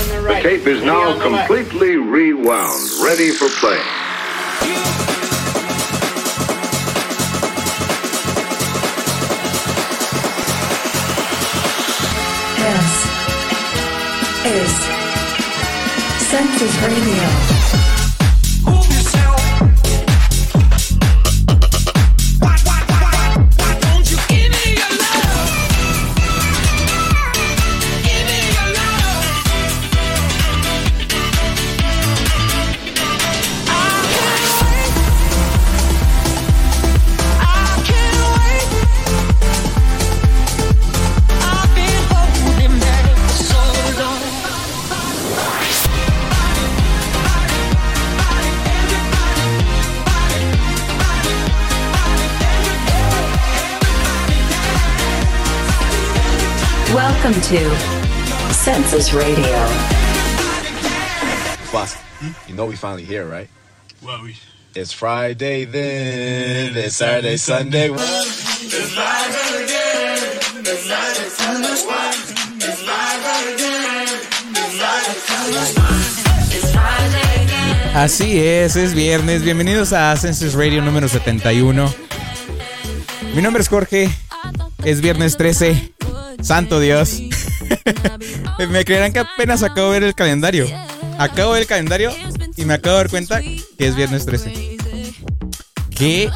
The 0.00 0.40
tape 0.42 0.66
is 0.66 0.82
now 0.82 1.20
completely 1.20 1.96
rewound, 1.96 2.90
ready 3.02 3.32
for 3.32 3.48
play. 3.60 3.78
This 12.56 12.90
is 14.46 14.70
Census 16.30 16.82
Radio. 16.82 17.79
Census 58.90 59.14
Radio. 59.14 59.68
Boss, 61.70 61.96
you 62.48 62.56
know 62.56 62.66
we 62.66 62.74
finally 62.74 63.04
here, 63.04 63.24
right? 63.24 63.48
Well, 64.02 64.20
we. 64.24 64.34
It's 64.74 64.92
Friday 64.92 65.64
then, 65.64 66.76
it's 66.76 66.96
Saturday, 66.96 67.36
Sunday. 67.36 67.88
It's 67.88 67.94
live 68.96 69.62
again, 69.62 70.18
it's 70.58 70.88
live 70.88 71.18
it's 71.20 71.38
live 71.86 72.34
it's 72.58 72.82
live 72.84 73.20
Así 77.94 78.40
es, 78.40 78.74
es 78.74 78.94
viernes. 78.94 79.44
Bienvenidos 79.44 79.92
a 79.92 80.16
Census 80.16 80.54
Radio 80.54 80.82
número 80.82 81.08
71. 81.08 81.94
Mi 83.36 83.42
nombre 83.42 83.62
es 83.62 83.68
Jorge. 83.68 84.10
Es 84.82 85.00
viernes 85.00 85.36
13. 85.36 85.92
Santo 86.42 86.80
Dios. 86.80 87.29
Me 88.68 88.84
creerán 88.84 89.12
que 89.12 89.20
apenas 89.20 89.62
acabo 89.62 89.88
de 89.88 90.00
ver 90.00 90.08
el 90.08 90.14
calendario. 90.14 90.66
Acabo 91.18 91.52
de 91.52 91.60
ver 91.60 91.62
el 91.62 91.68
calendario 91.68 92.12
y 92.56 92.64
me 92.64 92.74
acabo 92.74 92.96
de 92.96 93.02
dar 93.02 93.10
cuenta 93.10 93.40
que 93.40 93.66
es 93.78 93.96
viernes 93.96 94.26
13. 94.26 94.78
¿Qué? 95.90 96.30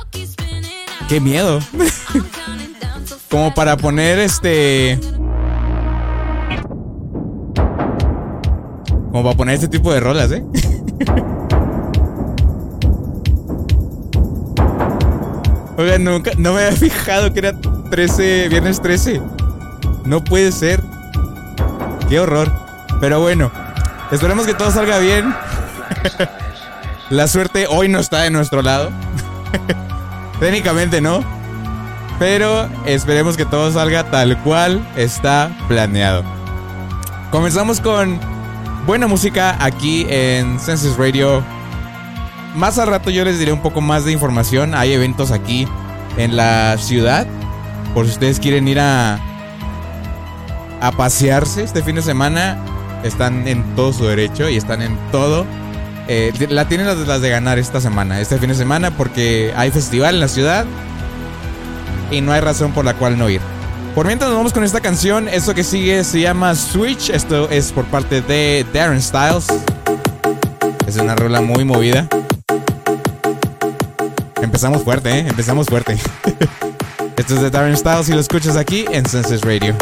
¡Qué 1.09 1.21
miedo! 1.21 1.61
Como 3.31 3.55
para 3.55 3.77
poner 3.77 4.19
este. 4.19 4.99
Como 9.11 9.25
para 9.25 9.37
poner 9.37 9.55
este 9.57 9.69
tipo 9.69 9.93
de 9.93 10.01
rolas, 10.01 10.33
¿eh? 10.33 10.45
Oigan, 15.77 16.05
nunca, 16.05 16.31
no 16.39 16.53
me 16.53 16.63
había 16.65 16.77
fijado 16.77 17.33
que 17.33 17.41
era 17.41 17.59
13, 17.91 18.49
viernes 18.49 18.81
13. 18.81 19.21
No 20.05 20.23
puede 20.23 20.53
ser. 20.53 20.81
Qué 22.09 22.21
horror. 22.21 22.53
Pero 23.01 23.21
bueno, 23.21 23.51
esperemos 24.11 24.47
que 24.47 24.55
todo 24.55 24.71
salga 24.71 24.99
bien. 24.99 25.35
La 27.11 27.29
suerte 27.29 27.67
hoy 27.69 27.89
no 27.89 27.99
está 27.99 28.23
de 28.23 28.31
nuestro 28.31 28.63
lado. 28.63 28.91
Técnicamente 30.41 31.01
no. 31.01 31.23
Pero 32.19 32.69
esperemos 32.87 33.37
que 33.37 33.45
todo 33.45 33.73
salga 33.73 34.05
tal 34.11 34.39
cual 34.43 34.87
está 34.97 35.51
planeado. 35.69 36.23
Comenzamos 37.31 37.81
con 37.81 38.21
buena 38.87 39.07
música 39.07 39.57
aquí 39.59 40.07
en 40.09 40.61
Census 40.61 40.97
Radio. 40.97 41.43
Más 42.55 42.79
al 42.79 42.89
rato 42.89 43.11
yo 43.11 43.25
les 43.25 43.39
diré 43.39 43.53
un 43.53 43.63
poco 43.63 43.81
más 43.81 44.05
de 44.05 44.13
información. 44.13 44.75
Hay 44.75 44.93
eventos 44.93 45.33
aquí 45.33 45.67
en 46.17 46.37
la 46.37 46.77
ciudad. 46.79 47.27
Por 47.93 48.07
si 48.07 48.13
ustedes 48.13 48.39
quieren 48.39 48.69
ir 48.69 48.79
a, 48.79 49.19
a 50.85 50.93
pasearse 50.93 51.63
este 51.63 51.83
fin 51.83 51.97
de 51.97 52.03
semana, 52.03 52.59
están 53.05 53.49
en 53.49 53.63
todo 53.75 53.93
su 53.95 54.05
derecho 54.05 54.51
y 54.51 54.57
están 54.57 54.83
en 54.83 54.99
todo. 55.11 55.47
Eh, 56.09 56.31
la 56.51 56.69
tienen 56.69 56.87
las, 56.87 56.99
las 56.99 57.23
de 57.23 57.31
ganar 57.31 57.59
esta 57.59 57.81
semana, 57.81 58.21
este 58.21 58.37
fin 58.39 58.51
de 58.51 58.55
semana, 58.55 58.91
porque 58.91 59.55
hay 59.57 59.71
festival 59.71 60.17
en 60.17 60.21
la 60.21 60.29
ciudad 60.29 60.67
y 62.11 62.21
no 62.21 62.33
hay 62.33 62.43
razón 62.43 62.73
por 62.73 62.85
la 62.85 62.93
cual 62.95 63.17
no 63.19 63.31
ir. 63.31 63.41
Por 63.95 64.07
mientras 64.07 64.29
nos 64.29 64.37
vamos 64.37 64.53
con 64.53 64.63
esta 64.63 64.81
canción, 64.81 65.27
esto 65.29 65.55
que 65.55 65.65
sigue 65.65 66.05
se 66.05 66.21
llama 66.21 66.55
Switch, 66.55 67.09
esto 67.09 67.49
es 67.49 67.73
por 67.73 67.87
parte 67.87 68.21
de 68.21 68.67
Darren 68.75 69.01
Styles. 69.01 69.47
Es 70.87 70.97
una 70.97 71.15
rola 71.15 71.41
muy 71.41 71.65
movida. 71.65 72.07
Empezamos 74.43 74.83
fuerte, 74.83 75.21
¿eh? 75.21 75.25
Empezamos 75.29 75.67
fuerte. 75.67 75.97
esto 77.17 77.35
es 77.37 77.41
de 77.41 77.51
Darren 77.51 77.77
Styles 77.77 78.11
y 78.11 78.13
lo 78.13 78.21
escuchas 78.21 78.57
aquí 78.57 78.85
en 78.91 79.07
Senses 79.07 79.41
Radio. 79.41 79.75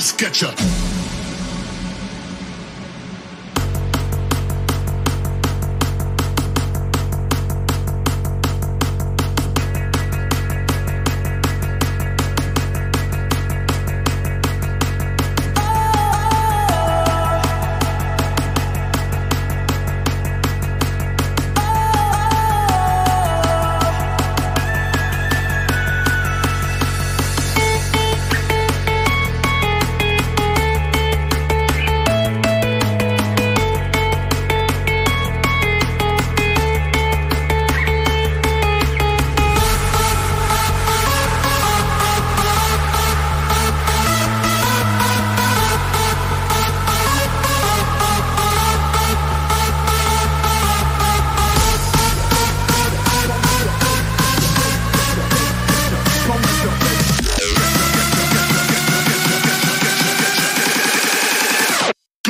face 0.00 0.12
get. 0.12 0.99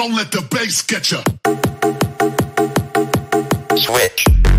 You. 0.00 0.40
get 0.82 1.10
you. 1.10 1.18
Switch. 3.76 4.49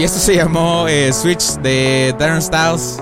Y 0.00 0.04
esto 0.04 0.18
se 0.18 0.34
llamó 0.34 0.88
eh, 0.88 1.12
Switch 1.12 1.56
de 1.58 2.14
Darren 2.18 2.40
Styles. 2.40 2.98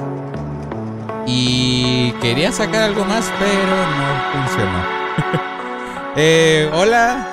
Y 1.29 2.11
quería 2.21 2.51
sacar 2.51 2.83
algo 2.83 3.05
más, 3.05 3.25
pero 3.39 3.77
no 3.87 4.33
funcionó. 4.33 4.85
eh, 6.17 6.69
hola. 6.73 7.25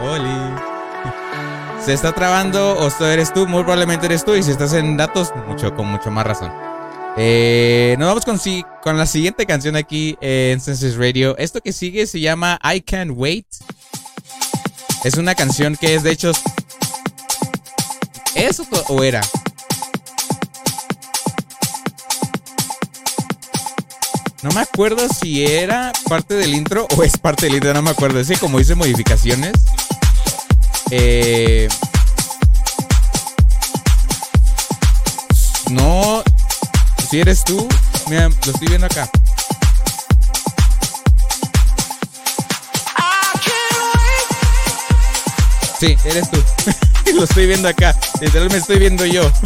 Oli. 0.00 1.84
Se 1.84 1.92
está 1.92 2.12
trabando, 2.12 2.72
o 2.78 2.86
esto 2.88 3.06
eres 3.06 3.34
tú, 3.34 3.46
muy 3.46 3.64
probablemente 3.64 4.06
eres 4.06 4.24
tú. 4.24 4.34
Y 4.34 4.42
si 4.42 4.50
estás 4.52 4.72
en 4.72 4.96
datos, 4.96 5.30
mucho, 5.46 5.74
con 5.74 5.88
mucho 5.88 6.10
más 6.10 6.26
razón. 6.26 6.50
Eh, 7.18 7.96
nos 7.98 8.08
vamos 8.08 8.24
con, 8.24 8.38
si- 8.38 8.64
con 8.82 8.96
la 8.96 9.04
siguiente 9.04 9.44
canción 9.44 9.76
aquí 9.76 10.16
en 10.22 10.58
Census 10.58 10.96
Radio. 10.96 11.36
Esto 11.36 11.60
que 11.60 11.74
sigue 11.74 12.06
se 12.06 12.20
llama 12.20 12.58
I 12.64 12.80
Can't 12.80 13.12
Wait. 13.14 13.46
Es 15.04 15.18
una 15.18 15.34
canción 15.34 15.76
que 15.76 15.94
es 15.94 16.02
de 16.02 16.12
hecho 16.12 16.32
¿Es 18.36 18.60
o, 18.60 18.64
to- 18.64 18.84
o 18.88 19.02
era? 19.02 19.20
No 24.42 24.50
me 24.52 24.60
acuerdo 24.60 25.08
si 25.08 25.44
era 25.44 25.92
parte 26.08 26.34
del 26.34 26.54
intro 26.54 26.86
o 26.96 27.02
es 27.02 27.16
parte 27.18 27.46
del 27.46 27.56
intro, 27.56 27.74
no 27.74 27.82
me 27.82 27.90
acuerdo. 27.90 28.20
Es 28.20 28.28
que 28.28 28.36
como 28.36 28.60
hice 28.60 28.74
modificaciones. 28.74 29.52
Eh, 30.90 31.68
no. 35.70 36.22
Si 37.10 37.20
eres 37.20 37.42
tú, 37.44 37.66
mira, 38.08 38.28
lo 38.28 38.52
estoy 38.52 38.68
viendo 38.68 38.86
acá. 38.86 39.08
Sí, 45.78 45.96
eres 46.04 46.30
tú. 46.30 46.42
Lo 47.14 47.24
estoy 47.24 47.46
viendo 47.46 47.68
acá. 47.68 47.94
Literal 48.20 48.50
me 48.50 48.58
estoy 48.58 48.78
viendo 48.78 49.04
yo. 49.06 49.30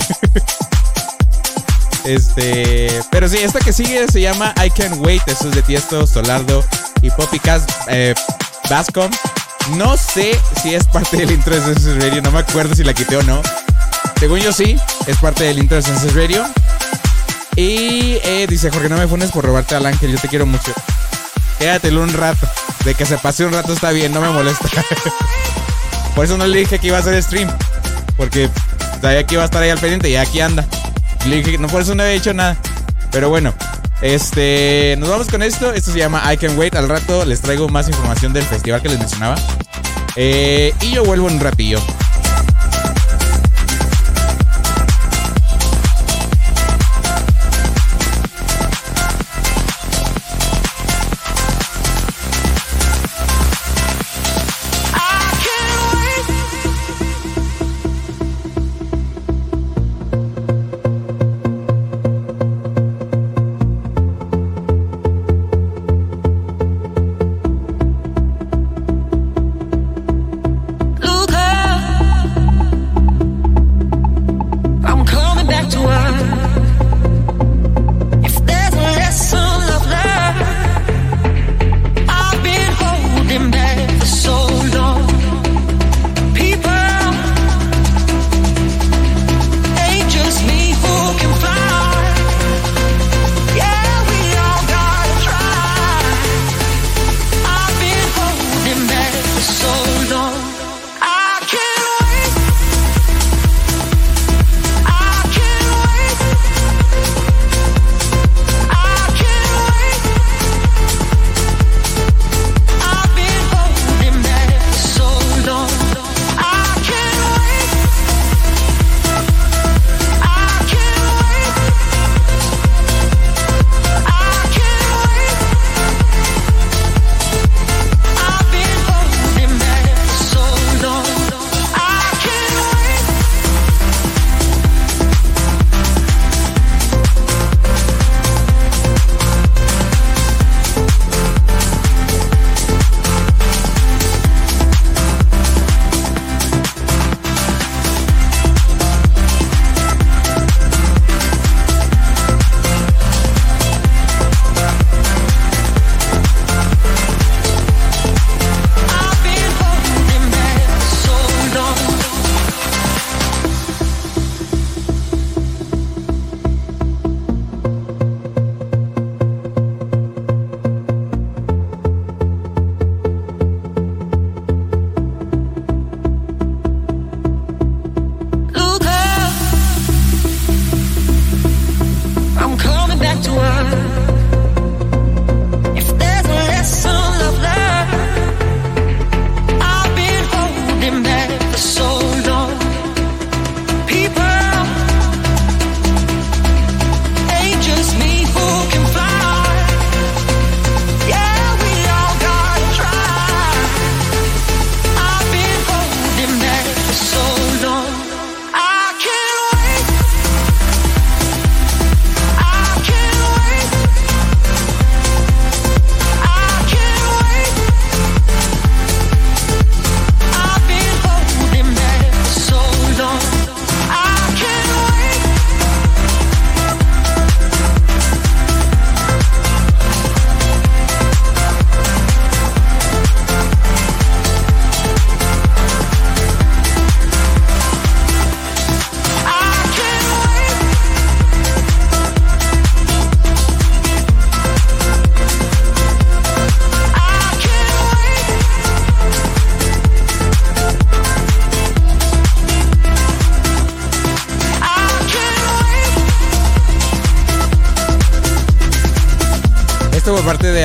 Este. 2.04 3.02
Pero 3.10 3.28
sí, 3.28 3.36
esta 3.36 3.60
que 3.60 3.74
sigue 3.74 4.06
se 4.08 4.22
llama 4.22 4.54
I 4.64 4.70
Can't 4.70 4.96
Wait. 5.04 5.22
Eso 5.26 5.48
es 5.48 5.54
de 5.54 5.62
Tiesto, 5.62 6.06
Solardo 6.06 6.64
y 7.02 7.10
Poppy 7.10 7.38
Cas 7.38 7.64
eh, 7.88 8.14
Bascom. 8.70 9.10
No 9.76 9.98
sé 9.98 10.38
si 10.62 10.74
es 10.74 10.86
parte 10.86 11.18
del 11.18 11.30
intro 11.30 11.54
de 11.54 11.60
Census 11.60 12.02
Radio. 12.02 12.22
No 12.22 12.30
me 12.30 12.38
acuerdo 12.38 12.74
si 12.74 12.84
la 12.84 12.94
quité 12.94 13.16
o 13.16 13.22
no. 13.22 13.42
Según 14.18 14.40
yo 14.40 14.50
sí, 14.50 14.76
es 15.06 15.18
parte 15.18 15.44
del 15.44 15.58
intro 15.58 15.76
de 15.76 15.82
Census 15.82 16.14
Radio. 16.14 16.46
Y 17.54 18.18
eh, 18.24 18.46
dice 18.48 18.70
Jorge, 18.70 18.88
no 18.88 18.96
me 18.96 19.06
funes 19.06 19.30
por 19.30 19.44
robarte 19.44 19.74
al 19.74 19.84
ángel. 19.84 20.12
Yo 20.12 20.18
te 20.18 20.28
quiero 20.28 20.46
mucho. 20.46 20.72
Quédatelo 21.58 22.02
un 22.02 22.14
rato. 22.14 22.48
De 22.84 22.94
que 22.94 23.04
se 23.04 23.18
pase 23.18 23.44
un 23.44 23.52
rato 23.52 23.74
está 23.74 23.90
bien, 23.90 24.12
no 24.12 24.22
me 24.22 24.30
molesta. 24.30 24.68
Por 26.20 26.26
eso 26.26 26.36
no 26.36 26.46
le 26.46 26.58
dije 26.58 26.78
que 26.78 26.88
iba 26.88 26.98
a 26.98 27.00
hacer 27.00 27.22
stream. 27.22 27.48
Porque 28.18 28.50
sabía 29.00 29.24
que 29.24 29.36
iba 29.36 29.42
a 29.42 29.46
estar 29.46 29.62
ahí 29.62 29.70
al 29.70 29.78
pendiente 29.78 30.10
y 30.10 30.16
aquí 30.16 30.42
anda. 30.42 30.66
Le 31.24 31.36
dije, 31.36 31.56
no, 31.56 31.66
por 31.66 31.80
eso 31.80 31.94
no 31.94 32.02
había 32.02 32.14
hecho 32.14 32.34
nada. 32.34 32.58
Pero 33.10 33.30
bueno, 33.30 33.54
este, 34.02 34.96
nos 34.98 35.08
vamos 35.08 35.28
con 35.28 35.42
esto. 35.42 35.72
Esto 35.72 35.92
se 35.92 35.98
llama 35.98 36.30
I 36.30 36.36
Can 36.36 36.58
Wait. 36.58 36.74
Al 36.74 36.90
rato 36.90 37.24
les 37.24 37.40
traigo 37.40 37.70
más 37.70 37.88
información 37.88 38.34
del 38.34 38.44
festival 38.44 38.82
que 38.82 38.90
les 38.90 38.98
mencionaba. 38.98 39.36
Eh, 40.14 40.74
y 40.82 40.90
yo 40.90 41.04
vuelvo 41.04 41.26
un 41.26 41.40
ratillo. 41.40 41.80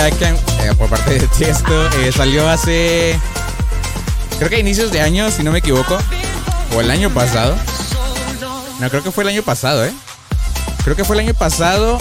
Eh, 0.08 0.74
por 0.78 0.88
parte 0.88 1.18
de 1.18 1.28
Tiesto, 1.30 1.90
eh, 2.02 2.12
salió 2.12 2.48
hace. 2.48 3.20
Creo 4.38 4.50
que 4.52 4.60
inicios 4.60 4.92
de 4.92 5.02
año, 5.02 5.32
si 5.32 5.42
no 5.42 5.52
me 5.52 5.60
equivoco. 5.60 5.98
O 6.76 6.82
el 6.82 6.92
año 6.92 7.10
pasado. 7.10 7.56
No, 8.80 8.90
creo 8.90 9.02
que 9.02 9.12
fue 9.12 9.24
el 9.24 9.30
año 9.30 9.42
pasado, 9.42 9.84
¿eh? 9.84 9.92
Creo 10.84 10.96
que 10.96 11.04
fue 11.04 11.16
el 11.16 11.22
año 11.22 11.34
pasado. 11.34 11.98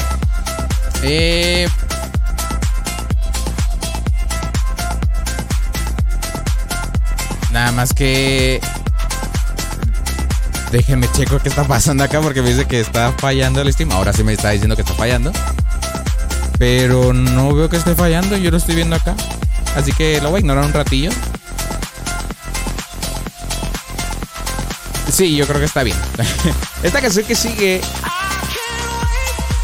Eh. 1.02 1.66
Nada 7.52 7.73
más 7.73 7.94
que. 7.94 8.61
Déjenme 10.73 11.11
checo 11.12 11.38
qué 11.38 11.49
está 11.49 11.64
pasando 11.64 12.04
acá 12.04 12.20
porque 12.20 12.42
me 12.42 12.50
dice 12.50 12.66
que 12.66 12.80
está 12.80 13.12
fallando 13.16 13.62
el 13.62 13.73
Steam. 13.73 13.92
Ahora 13.92 14.12
sí 14.12 14.23
me 14.23 14.34
está 14.34 14.50
diciendo 14.50 14.76
que 14.76 14.82
está 14.82 14.92
fallando. 14.92 15.32
Pero 16.64 17.12
no 17.12 17.54
veo 17.54 17.68
que 17.68 17.76
esté 17.76 17.94
fallando. 17.94 18.38
Yo 18.38 18.50
lo 18.50 18.56
estoy 18.56 18.75
viendo 18.75 18.97
acá. 18.97 19.14
Así 19.76 19.92
que 19.92 20.18
lo 20.23 20.30
voy 20.30 20.38
a 20.38 20.40
ignorar 20.40 20.64
un 20.64 20.73
ratillo. 20.73 21.11
Sí, 25.12 25.37
yo 25.37 25.47
creo 25.47 25.59
que 25.59 25.66
está 25.66 25.83
bien. 25.83 25.99
Esta 26.83 27.02
canción 27.02 27.26
que 27.26 27.35
sigue. 27.35 27.83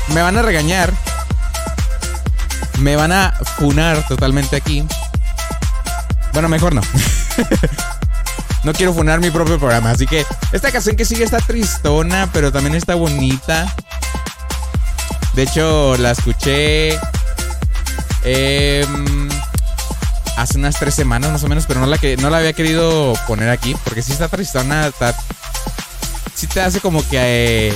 Me 0.09 0.21
van 0.21 0.37
a 0.37 0.43
regañar. 0.43 0.93
Me 2.81 2.97
van 2.97 3.13
a 3.13 3.33
funar 3.57 4.07
totalmente 4.07 4.57
aquí. 4.57 4.85
Bueno, 6.35 6.51
mejor 6.51 6.75
no. 6.75 6.83
no 8.63 8.75
quiero 8.75 8.93
funar 8.93 9.21
mi 9.21 9.31
propio 9.31 9.59
programa. 9.59 9.93
Así 9.93 10.07
que 10.07 10.27
esta 10.53 10.71
canción 10.71 10.97
que 10.97 11.07
sigue 11.07 11.25
está 11.25 11.39
tristona, 11.39 12.29
pero 12.31 12.53
también 12.53 12.75
está 12.75 12.95
bonita. 12.95 13.75
De 15.35 15.43
hecho, 15.45 15.97
la 15.99 16.11
escuché 16.11 16.95
em, 18.25 19.29
hace 20.37 20.59
unas 20.59 20.79
tres 20.79 20.95
semanas 20.95 21.31
más 21.31 21.45
o 21.45 21.49
menos, 21.49 21.67
pero 21.67 21.81
no 21.81 21.87
la, 21.87 21.99
que, 21.99 22.17
no 22.17 22.31
la 22.31 22.39
había 22.39 22.53
querido 22.53 23.13
poner 23.27 23.49
aquí 23.49 23.77
porque 23.85 24.03
sí 24.03 24.13
está 24.13 24.29
tristona. 24.29 24.89
Está, 24.89 25.15
te 26.53 26.61
hace 26.61 26.81
como 26.81 27.07
que 27.09 27.69
eh, 27.69 27.75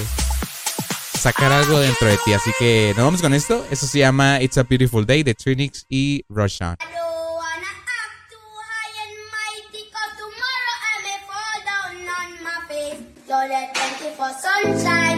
sacar 1.18 1.52
algo 1.52 1.78
dentro 1.78 2.08
de 2.08 2.18
ti. 2.24 2.32
Así 2.32 2.50
que 2.58 2.92
nos 2.96 3.04
vamos 3.04 3.22
con 3.22 3.34
esto. 3.34 3.64
Eso 3.70 3.86
se 3.86 3.98
llama 4.00 4.40
It's 4.40 4.58
a 4.58 4.62
Beautiful 4.62 5.06
Day 5.06 5.22
de 5.22 5.34
Trinix 5.34 5.86
y 5.88 6.24
Roshan. 6.28 6.76
I 14.86 15.13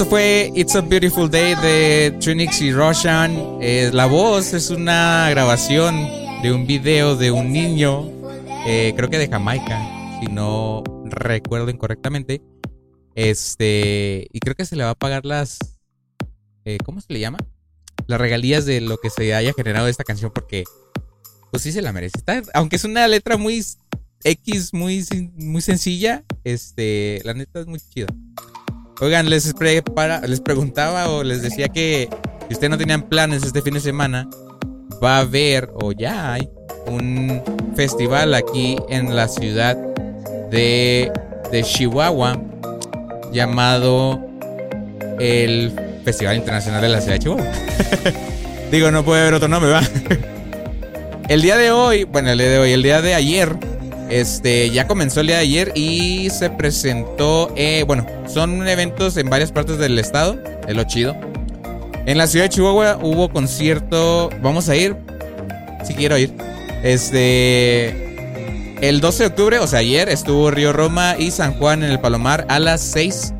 Esto 0.00 0.08
fue 0.08 0.50
It's 0.54 0.74
a 0.76 0.80
Beautiful 0.80 1.30
Day 1.30 1.54
de 1.56 2.16
Trinix 2.20 2.62
y 2.62 2.72
Roshan. 2.72 3.58
Eh, 3.60 3.90
la 3.92 4.06
voz 4.06 4.54
es 4.54 4.70
una 4.70 5.28
grabación 5.28 6.08
de 6.40 6.54
un 6.54 6.66
video 6.66 7.16
de 7.16 7.30
un 7.30 7.52
niño, 7.52 8.10
eh, 8.66 8.94
creo 8.96 9.10
que 9.10 9.18
de 9.18 9.28
Jamaica, 9.28 9.78
si 10.18 10.32
no 10.32 10.82
recuerdo 11.04 11.68
incorrectamente. 11.68 12.40
Este, 13.14 14.26
y 14.32 14.40
creo 14.40 14.54
que 14.54 14.64
se 14.64 14.74
le 14.74 14.84
va 14.84 14.90
a 14.90 14.94
pagar 14.94 15.26
las. 15.26 15.58
eh, 16.64 16.78
¿Cómo 16.82 17.02
se 17.02 17.12
le 17.12 17.20
llama? 17.20 17.36
Las 18.06 18.18
regalías 18.18 18.64
de 18.64 18.80
lo 18.80 18.96
que 18.96 19.10
se 19.10 19.34
haya 19.34 19.52
generado 19.52 19.86
esta 19.86 20.04
canción, 20.04 20.32
porque, 20.34 20.64
pues 21.50 21.62
sí 21.62 21.72
se 21.72 21.82
la 21.82 21.92
merece. 21.92 22.18
Aunque 22.54 22.76
es 22.76 22.84
una 22.84 23.06
letra 23.06 23.36
muy 23.36 23.62
X, 24.24 24.72
muy, 24.72 25.06
muy 25.36 25.60
sencilla, 25.60 26.24
este, 26.42 27.20
la 27.22 27.34
neta 27.34 27.60
es 27.60 27.66
muy 27.66 27.80
chida. 27.80 28.06
Oigan, 29.00 29.30
les, 29.30 29.52
prepara, 29.54 30.20
les 30.26 30.40
preguntaba 30.40 31.08
o 31.08 31.22
les 31.24 31.42
decía 31.42 31.68
que 31.68 32.08
si 32.48 32.54
ustedes 32.54 32.70
no 32.70 32.78
tenían 32.78 33.08
planes 33.08 33.42
este 33.42 33.62
fin 33.62 33.74
de 33.74 33.80
semana, 33.80 34.28
va 35.02 35.16
a 35.16 35.20
haber 35.20 35.70
o 35.74 35.92
ya 35.92 36.34
hay 36.34 36.50
un 36.86 37.42
festival 37.74 38.34
aquí 38.34 38.76
en 38.88 39.16
la 39.16 39.28
ciudad 39.28 39.76
de, 40.50 41.10
de 41.50 41.62
Chihuahua 41.62 42.40
llamado 43.32 44.20
el 45.18 45.72
Festival 46.04 46.36
Internacional 46.36 46.82
de 46.82 46.88
la 46.88 47.00
Ciudad 47.00 47.14
de 47.14 47.20
Chihuahua. 47.20 47.52
Digo, 48.70 48.90
no 48.90 49.04
puede 49.04 49.22
haber 49.22 49.34
otro 49.34 49.48
nombre, 49.48 49.70
¿va? 49.70 49.82
El 51.28 51.42
día 51.42 51.56
de 51.56 51.70
hoy, 51.70 52.02
bueno, 52.02 52.30
el 52.32 52.38
día 52.38 52.48
de 52.48 52.58
hoy, 52.58 52.72
el 52.72 52.82
día 52.82 53.00
de 53.02 53.14
ayer, 53.14 53.56
este, 54.10 54.70
ya 54.70 54.86
comenzó 54.86 55.20
el 55.20 55.28
día 55.28 55.36
de 55.36 55.42
ayer 55.42 55.72
y 55.74 56.28
se 56.30 56.50
presentó, 56.50 57.52
eh, 57.56 57.84
bueno, 57.86 58.06
son 58.26 58.66
eventos 58.68 59.16
en 59.16 59.30
varias 59.30 59.52
partes 59.52 59.78
del 59.78 59.98
estado, 59.98 60.38
es 60.66 60.76
lo 60.76 60.84
chido. 60.84 61.16
En 62.06 62.18
la 62.18 62.26
ciudad 62.26 62.46
de 62.46 62.50
Chihuahua 62.50 62.98
hubo 63.00 63.28
concierto, 63.28 64.30
vamos 64.42 64.68
a 64.68 64.76
ir, 64.76 64.96
si 65.84 65.94
quiero 65.94 66.18
ir. 66.18 66.34
Este, 66.82 68.08
El 68.80 69.00
12 69.00 69.24
de 69.24 69.26
octubre, 69.28 69.58
o 69.58 69.66
sea, 69.66 69.80
ayer, 69.80 70.08
estuvo 70.08 70.50
Río 70.50 70.72
Roma 70.72 71.14
y 71.18 71.30
San 71.30 71.54
Juan 71.54 71.82
en 71.82 71.90
el 71.90 72.00
Palomar 72.00 72.46
a 72.48 72.58
las 72.58 72.80
6. 72.80 73.34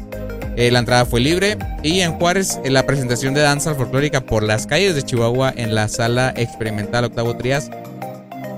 Eh, 0.57 0.71
la 0.71 0.81
entrada 0.81 1.07
fue 1.07 1.21
libre. 1.21 1.57
Y 1.83 2.01
en 2.01 2.13
Juárez, 2.13 2.61
en 2.65 2.75
la 2.75 2.85
presentación 2.85 3.33
de 3.33 3.41
danza 3.41 3.75
folclórica 3.75 4.21
por 4.21 4.43
las 4.43 4.67
calles 4.67 4.95
de 4.95 5.03
Chihuahua 5.03 5.55
en 5.57 5.75
la 5.75 5.89
sala 5.89 6.35
experimental 6.37 7.07
Octavo 7.07 7.37
Trías. 7.37 7.71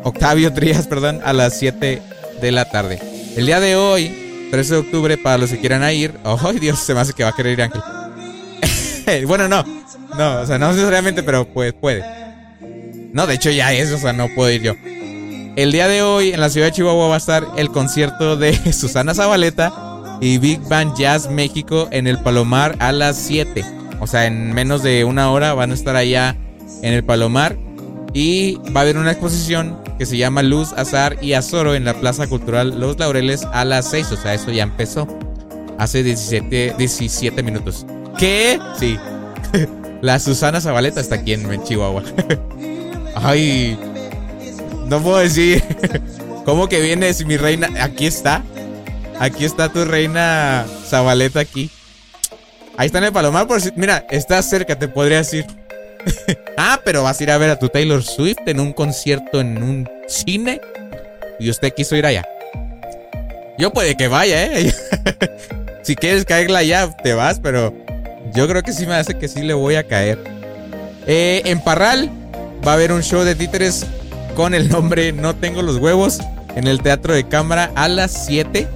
Octavio 0.04 0.52
Trías, 0.52 0.87
perdón, 0.87 1.21
a 1.25 1.32
las 1.32 1.58
7 1.58 2.02
de 2.41 2.52
la 2.52 2.65
tarde. 2.71 3.00
El 3.36 3.47
día 3.47 3.60
de 3.60 3.76
hoy, 3.76 4.49
13 4.50 4.75
de 4.75 4.80
octubre, 4.80 5.19
para 5.19 5.38
los 5.38 5.50
que 5.50 5.58
quieran 5.58 5.82
ir. 5.93 6.15
¡Ay, 6.25 6.58
Dios! 6.58 6.78
Se 6.80 6.95
me 6.95 7.00
hace 7.00 7.12
que 7.12 7.25
va 7.25 7.30
a 7.30 7.36
querer 7.36 7.52
ir 7.52 7.62
Ángel. 7.62 7.82
bueno, 9.26 9.49
no. 9.49 9.65
No, 10.19 10.41
o 10.41 10.47
sea, 10.47 10.58
no 10.58 10.71
necesariamente, 10.73 11.23
pero 11.23 11.47
pues 11.47 11.73
puede. 11.73 12.04
No, 13.12 13.26
de 13.26 13.34
hecho 13.34 13.50
ya 13.50 13.73
es, 13.73 13.91
o 13.93 13.99
sea, 13.99 14.12
no 14.12 14.28
puedo 14.34 14.50
ir 14.50 14.62
yo. 14.62 14.75
El 15.54 15.71
día 15.71 15.86
de 15.86 16.02
hoy 16.02 16.32
en 16.32 16.41
la 16.41 16.49
ciudad 16.49 16.69
de 16.69 16.73
Chihuahua 16.73 17.08
va 17.08 17.15
a 17.15 17.19
estar 17.19 17.47
el 17.56 17.71
concierto 17.71 18.36
de 18.36 18.73
Susana 18.73 19.15
Zabaleta 19.15 20.19
y 20.21 20.38
Big 20.38 20.60
Band 20.60 20.97
Jazz 20.97 21.30
México 21.30 21.88
en 21.91 22.06
el 22.06 22.19
Palomar 22.19 22.76
a 22.78 22.93
las 22.93 23.17
7. 23.17 23.65
O 24.00 24.06
sea, 24.06 24.26
en 24.26 24.52
menos 24.52 24.82
de 24.82 25.04
una 25.04 25.30
hora 25.30 25.52
van 25.54 25.71
a 25.71 25.75
estar 25.75 25.95
allá 25.95 26.36
en 26.82 26.95
el 26.95 27.04
Palomar. 27.04 27.56
Y 28.15 28.57
va 28.75 28.81
a 28.81 28.83
haber 28.83 28.99
una 28.99 29.13
exposición 29.13 29.79
que 29.99 30.05
se 30.05 30.17
llama 30.17 30.43
Luz, 30.43 30.73
Azar 30.75 31.17
y 31.23 31.33
Azoro 31.33 31.75
en 31.75 31.85
la 31.85 31.95
Plaza 31.95 32.27
Cultural 32.27 32.79
Los 32.79 32.99
Laureles 32.99 33.45
a 33.53 33.65
las 33.65 33.91
6. 33.91 34.13
O 34.13 34.17
sea, 34.17 34.35
eso 34.35 34.51
ya 34.51 34.65
empezó. 34.65 35.09
Hace 35.79 36.03
17, 36.03 36.75
17 36.77 37.43
minutos. 37.43 37.87
¿Qué? 38.19 38.59
Sí. 38.79 38.99
La 40.03 40.19
Susana 40.19 40.61
Zabaleta 40.61 41.01
está 41.01 41.17
aquí 41.17 41.33
en 41.33 41.63
Chihuahua. 41.63 42.03
Ay. 43.15 43.79
No 44.87 45.01
puedo 45.01 45.19
decir. 45.19 45.63
¿Cómo 46.45 46.69
que 46.69 46.81
vienes, 46.81 47.25
mi 47.25 47.37
reina? 47.37 47.69
Aquí 47.81 48.07
está. 48.07 48.43
Aquí 49.21 49.45
está 49.45 49.69
tu 49.69 49.85
reina 49.85 50.67
Zabaleta 50.89 51.41
aquí. 51.41 51.71
Ahí 52.77 52.87
está 52.87 52.99
en 52.99 53.05
el 53.05 53.13
Palomar. 53.13 53.47
Por 53.47 53.61
si, 53.61 53.71
mira, 53.77 54.07
está 54.11 54.43
cerca, 54.43 54.79
te 54.79 54.89
podría 54.89 55.19
decir. 55.19 55.47
ah, 56.56 56.80
pero 56.84 57.02
vas 57.02 57.21
a 57.21 57.23
ir 57.23 57.30
a 57.30 57.38
ver 57.38 57.50
a 57.50 57.58
tu 57.58 57.69
Taylor 57.69 58.02
Swift 58.02 58.47
en 58.47 58.60
un 58.60 58.73
concierto 58.73 59.41
en 59.41 59.62
un 59.62 59.88
cine. 60.08 60.60
Y 61.38 61.50
usted 61.50 61.73
quiso 61.73 61.97
ir 61.97 62.06
allá. 62.06 62.26
Yo 63.58 63.73
puede 63.73 63.97
que 63.97 64.08
vaya, 64.08 64.45
¿eh? 64.45 64.75
si 65.82 65.97
quieres 65.97 66.25
caerla 66.25 66.60
allá, 66.60 66.97
te 67.02 67.15
vas, 67.15 67.41
pero 67.41 67.75
yo 68.34 68.49
creo 68.49 68.62
que 68.62 68.73
sí 68.73 68.86
me 68.86 68.95
hace 68.95 69.19
que 69.19 69.28
sí 69.28 69.43
le 69.43 69.54
voy 69.54 69.75
a 69.75 69.84
caer. 69.84 70.19
Eh, 71.06 71.43
en 71.45 71.60
Parral 71.60 72.10
va 72.67 72.73
a 72.73 72.75
haber 72.75 72.93
un 72.93 73.02
show 73.02 73.25
de 73.25 73.34
títeres 73.34 73.86
con 74.36 74.54
el 74.54 74.69
nombre 74.69 75.12
No 75.12 75.34
tengo 75.34 75.62
los 75.62 75.76
huevos 75.76 76.21
en 76.54 76.67
el 76.67 76.80
Teatro 76.80 77.15
de 77.15 77.26
Cámara 77.28 77.71
a 77.75 77.88
las 77.88 78.26
7. 78.26 78.67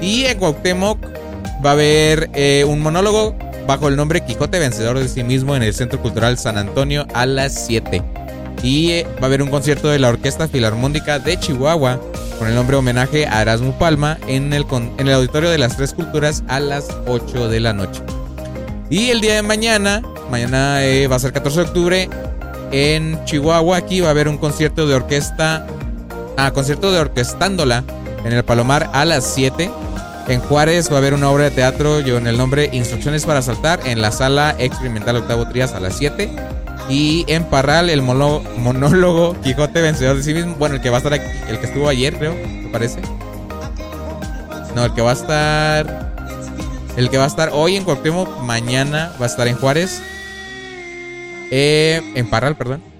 Y 0.00 0.24
en 0.24 0.38
Cuauhtémoc 0.38 0.98
va 1.64 1.70
a 1.70 1.72
haber 1.72 2.30
eh, 2.34 2.64
un 2.66 2.80
monólogo 2.80 3.36
bajo 3.66 3.88
el 3.88 3.96
nombre 3.96 4.24
Quijote 4.24 4.58
Vencedor 4.58 4.98
de 4.98 5.08
sí 5.08 5.22
mismo 5.22 5.56
en 5.56 5.62
el 5.62 5.74
Centro 5.74 6.00
Cultural 6.00 6.38
San 6.38 6.58
Antonio 6.58 7.06
a 7.14 7.26
las 7.26 7.66
7. 7.66 8.02
Y 8.62 8.90
eh, 8.90 9.06
va 9.18 9.22
a 9.22 9.26
haber 9.26 9.42
un 9.42 9.50
concierto 9.50 9.88
de 9.88 9.98
la 9.98 10.08
Orquesta 10.08 10.48
Filarmónica 10.48 11.18
de 11.18 11.38
Chihuahua 11.38 12.00
con 12.38 12.48
el 12.48 12.54
nombre 12.54 12.76
homenaje 12.76 13.26
a 13.26 13.42
Erasmo 13.42 13.72
Palma 13.78 14.18
en 14.26 14.52
el, 14.52 14.66
en 14.98 15.08
el 15.08 15.14
Auditorio 15.14 15.50
de 15.50 15.58
las 15.58 15.76
Tres 15.76 15.94
Culturas 15.94 16.42
a 16.48 16.60
las 16.60 16.88
8 17.06 17.48
de 17.48 17.60
la 17.60 17.72
noche. 17.72 18.02
Y 18.90 19.10
el 19.10 19.20
día 19.20 19.34
de 19.34 19.42
mañana, 19.42 20.02
mañana 20.30 20.84
eh, 20.84 21.06
va 21.06 21.16
a 21.16 21.18
ser 21.18 21.32
14 21.32 21.60
de 21.60 21.66
octubre, 21.66 22.10
en 22.72 23.22
Chihuahua 23.24 23.76
aquí 23.76 24.00
va 24.00 24.08
a 24.08 24.10
haber 24.10 24.28
un 24.28 24.38
concierto 24.38 24.86
de 24.86 24.94
orquesta, 24.94 25.66
ah, 26.36 26.50
concierto 26.52 26.90
de 26.90 27.00
orquestándola 27.00 27.84
en 28.24 28.32
el 28.32 28.44
Palomar 28.44 28.90
a 28.92 29.04
las 29.04 29.24
7. 29.34 29.70
En 30.28 30.40
Juárez 30.40 30.90
va 30.90 30.96
a 30.96 30.98
haber 30.98 31.14
una 31.14 31.30
obra 31.30 31.44
de 31.44 31.50
teatro 31.50 32.00
con 32.02 32.26
el 32.26 32.38
nombre 32.38 32.70
Instrucciones 32.72 33.26
para 33.26 33.42
saltar 33.42 33.80
en 33.84 34.00
la 34.00 34.12
sala 34.12 34.54
experimental 34.58 35.16
Octavo 35.16 35.48
Trías 35.48 35.72
a 35.72 35.80
las 35.80 35.96
7. 35.96 36.30
Y 36.88 37.24
en 37.28 37.44
Parral 37.44 37.90
el 37.90 38.02
monólogo 38.02 39.36
Quijote 39.40 39.80
vencedor 39.80 40.16
de 40.16 40.22
sí 40.22 40.34
mismo, 40.34 40.54
bueno, 40.56 40.76
el 40.76 40.80
que 40.80 40.90
va 40.90 40.96
a 40.96 40.98
estar 40.98 41.12
aquí, 41.12 41.26
el 41.48 41.58
que 41.58 41.66
estuvo 41.66 41.88
ayer, 41.88 42.16
creo, 42.16 42.34
me 42.34 42.68
parece. 42.70 43.00
No, 44.74 44.84
el 44.84 44.94
que 44.94 45.02
va 45.02 45.10
a 45.10 45.14
estar 45.14 46.12
el 46.96 47.08
que 47.08 47.16
va 47.16 47.24
a 47.24 47.28
estar 47.28 47.50
hoy 47.52 47.76
en 47.76 47.84
Cuauhtémoc, 47.84 48.40
mañana 48.42 49.12
va 49.20 49.24
a 49.24 49.28
estar 49.28 49.48
en 49.48 49.56
Juárez. 49.56 50.02
Eh, 51.50 52.02
en 52.14 52.28
Parral, 52.28 52.54
perdón. 52.54 52.91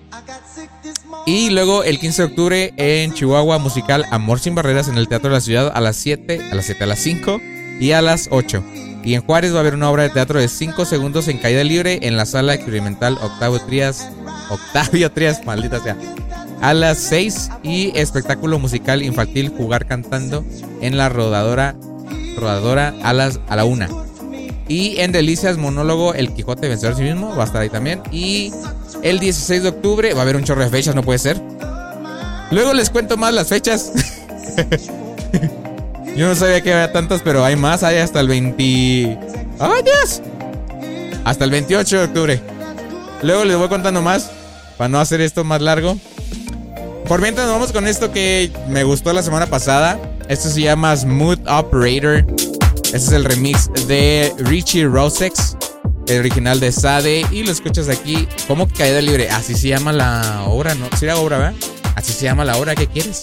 Y 1.24 1.50
luego 1.50 1.84
el 1.84 2.00
15 2.00 2.22
de 2.22 2.28
octubre 2.28 2.74
en 2.76 3.14
Chihuahua, 3.14 3.58
musical 3.58 4.04
Amor 4.10 4.40
sin 4.40 4.56
Barreras 4.56 4.88
en 4.88 4.98
el 4.98 5.06
Teatro 5.06 5.30
de 5.30 5.36
la 5.36 5.40
Ciudad 5.40 5.70
a 5.72 5.80
las 5.80 5.96
7, 5.96 6.40
a 6.50 6.54
las 6.54 6.64
7, 6.66 6.82
a 6.82 6.86
las 6.88 6.98
5 6.98 7.40
y 7.78 7.92
a 7.92 8.02
las 8.02 8.28
8. 8.32 8.62
Y 9.04 9.14
en 9.14 9.22
Juárez 9.22 9.52
va 9.52 9.58
a 9.58 9.60
haber 9.60 9.74
una 9.74 9.90
obra 9.90 10.02
de 10.04 10.10
teatro 10.10 10.40
de 10.40 10.48
5 10.48 10.84
segundos 10.84 11.28
en 11.28 11.38
caída 11.38 11.62
libre 11.62 12.00
en 12.02 12.16
la 12.16 12.26
sala 12.26 12.54
experimental 12.54 13.18
Octavio 13.22 13.60
Trías. 13.60 14.08
Octavio 14.50 15.12
Trías, 15.12 15.44
maldita 15.44 15.80
sea. 15.80 15.96
A 16.60 16.74
las 16.74 16.98
6 16.98 17.50
y 17.62 17.96
espectáculo 17.96 18.58
musical 18.58 19.02
infantil 19.02 19.48
Jugar 19.48 19.86
cantando 19.86 20.44
en 20.80 20.96
la 20.96 21.08
rodadora, 21.08 21.76
rodadora 22.36 22.94
a, 23.02 23.12
las, 23.12 23.40
a 23.48 23.56
la 23.56 23.64
1. 23.64 24.06
Y 24.68 25.00
en 25.00 25.12
Delicias, 25.12 25.56
monólogo 25.56 26.14
El 26.14 26.32
Quijote 26.34 26.68
Vencedor 26.68 26.96
sí 26.96 27.02
mismo, 27.02 27.34
va 27.36 27.42
a 27.42 27.46
estar 27.46 27.62
ahí 27.62 27.68
también. 27.68 28.00
Y 28.10 28.52
el 29.02 29.18
16 29.18 29.62
de 29.62 29.68
octubre 29.68 30.14
va 30.14 30.20
a 30.20 30.22
haber 30.22 30.36
un 30.36 30.44
chorro 30.44 30.62
de 30.62 30.70
fechas, 30.70 30.94
no 30.94 31.02
puede 31.02 31.18
ser. 31.18 31.40
Luego 32.50 32.74
les 32.74 32.90
cuento 32.90 33.16
más 33.16 33.32
las 33.32 33.48
fechas. 33.48 33.92
Yo 36.16 36.28
no 36.28 36.34
sabía 36.34 36.60
que 36.60 36.72
había 36.72 36.92
tantas, 36.92 37.22
pero 37.22 37.44
hay 37.44 37.56
más, 37.56 37.82
hay 37.82 37.96
hasta 37.96 38.20
el 38.20 38.28
20... 38.28 39.18
¡Ay, 39.58 39.82
Dios! 39.82 40.20
Hasta 41.24 41.44
el 41.44 41.50
28 41.50 41.98
de 41.98 42.04
octubre. 42.04 42.40
Luego 43.22 43.44
les 43.44 43.56
voy 43.56 43.68
contando 43.68 44.02
más, 44.02 44.30
para 44.76 44.88
no 44.88 45.00
hacer 45.00 45.20
esto 45.20 45.44
más 45.44 45.62
largo. 45.62 45.96
Por 47.08 47.20
mientras 47.20 47.48
vamos 47.48 47.72
con 47.72 47.86
esto 47.86 48.12
que 48.12 48.52
me 48.68 48.84
gustó 48.84 49.12
la 49.12 49.22
semana 49.22 49.46
pasada. 49.46 49.98
Esto 50.28 50.50
se 50.50 50.62
llama 50.62 50.94
Smooth 50.96 51.48
Operator. 51.48 52.26
Este 52.84 52.96
es 52.96 53.12
el 53.12 53.24
remix 53.24 53.70
de 53.86 54.32
Richie 54.38 54.84
Rosex, 54.84 55.51
el 56.08 56.20
original 56.20 56.60
de 56.60 56.72
Sade. 56.72 57.26
Y 57.30 57.42
lo 57.42 57.52
escuchas 57.52 57.88
aquí 57.88 58.26
como 58.46 58.68
Caída 58.68 59.00
Libre. 59.00 59.30
Así 59.30 59.54
se 59.54 59.68
llama 59.68 59.92
la 59.92 60.44
obra, 60.48 60.74
¿no? 60.74 60.88
Sí, 60.98 61.06
la 61.06 61.16
obra, 61.16 61.38
¿verdad? 61.38 61.54
Así 61.94 62.12
se 62.12 62.24
llama 62.24 62.44
la 62.44 62.56
obra. 62.56 62.74
¿Qué 62.74 62.86
quieres? 62.86 63.22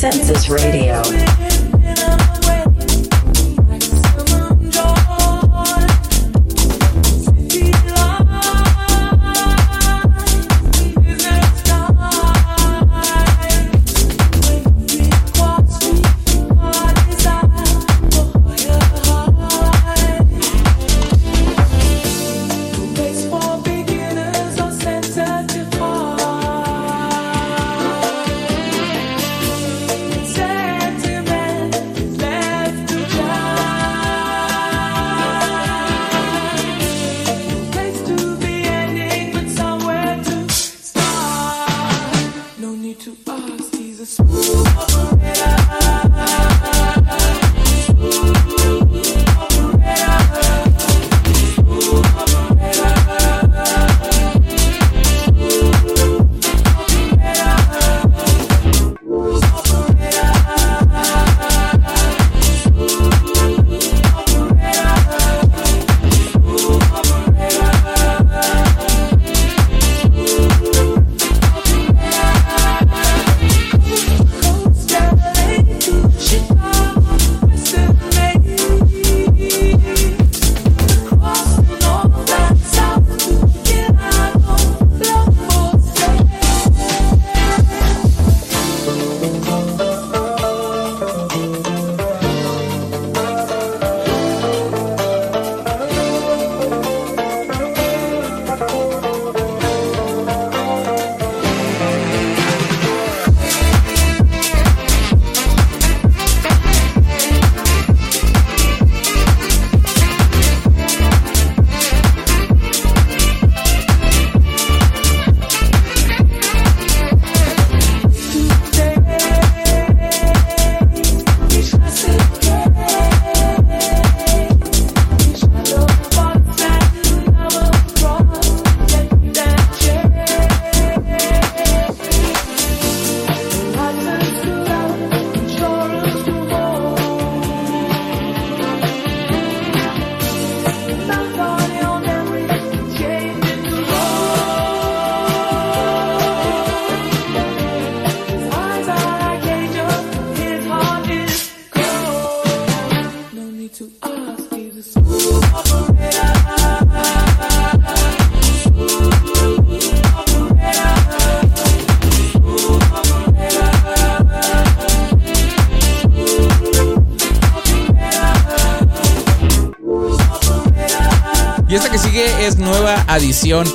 Census 0.00 0.48
Radio. 0.48 1.29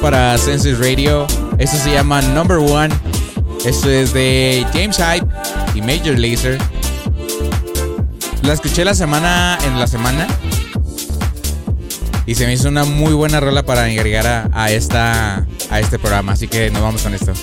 para 0.02 0.38
Census 0.38 0.80
Radio. 0.80 1.28
Esto 1.58 1.76
se 1.76 1.92
llama 1.92 2.22
Number 2.22 2.60
One. 2.60 2.96
Esto 3.66 3.90
es 3.90 4.14
de 4.14 4.66
James 4.72 4.96
Hype 4.96 5.28
y 5.76 5.82
Major 5.82 6.18
Laser. 6.18 6.58
La 8.44 8.54
escuché 8.54 8.86
la 8.86 8.94
semana 8.94 9.58
en 9.66 9.78
la 9.78 9.86
semana. 9.86 10.28
Y 12.26 12.36
se 12.36 12.46
me 12.46 12.54
hizo 12.54 12.70
una 12.70 12.86
muy 12.86 13.14
buena 13.14 13.42
rola 13.42 13.66
para 13.66 13.84
agregar 13.84 14.50
a 14.54 14.72
esta, 14.72 15.46
a 15.70 15.80
este 15.82 16.00
programa. 16.00 16.32
Así 16.32 16.48
que 16.48 16.72
nos 16.72 16.82
vamos 16.82 17.02
con 17.02 17.14
esto. 17.14 17.34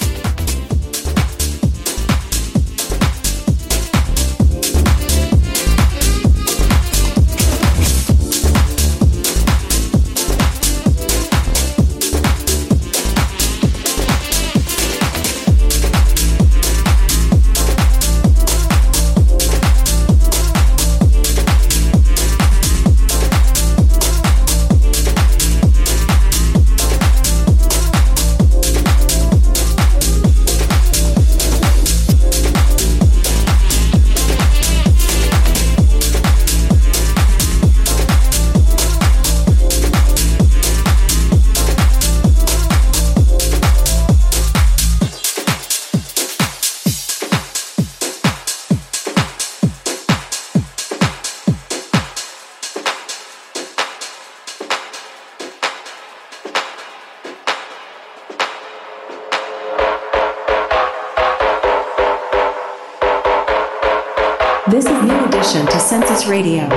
This 64.71 64.87
is 64.87 65.03
new 65.03 65.25
addition 65.25 65.67
to 65.67 65.81
Census 65.81 66.27
Radio. 66.27 66.69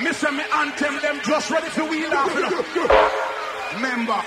Mr. 0.00 0.34
me 0.34 0.42
and 0.54 0.74
them 1.02 1.20
just 1.22 1.50
ready 1.50 1.68
for 1.68 1.84
wheel 1.84 2.12
off. 2.14 2.34
Member. 3.80 4.22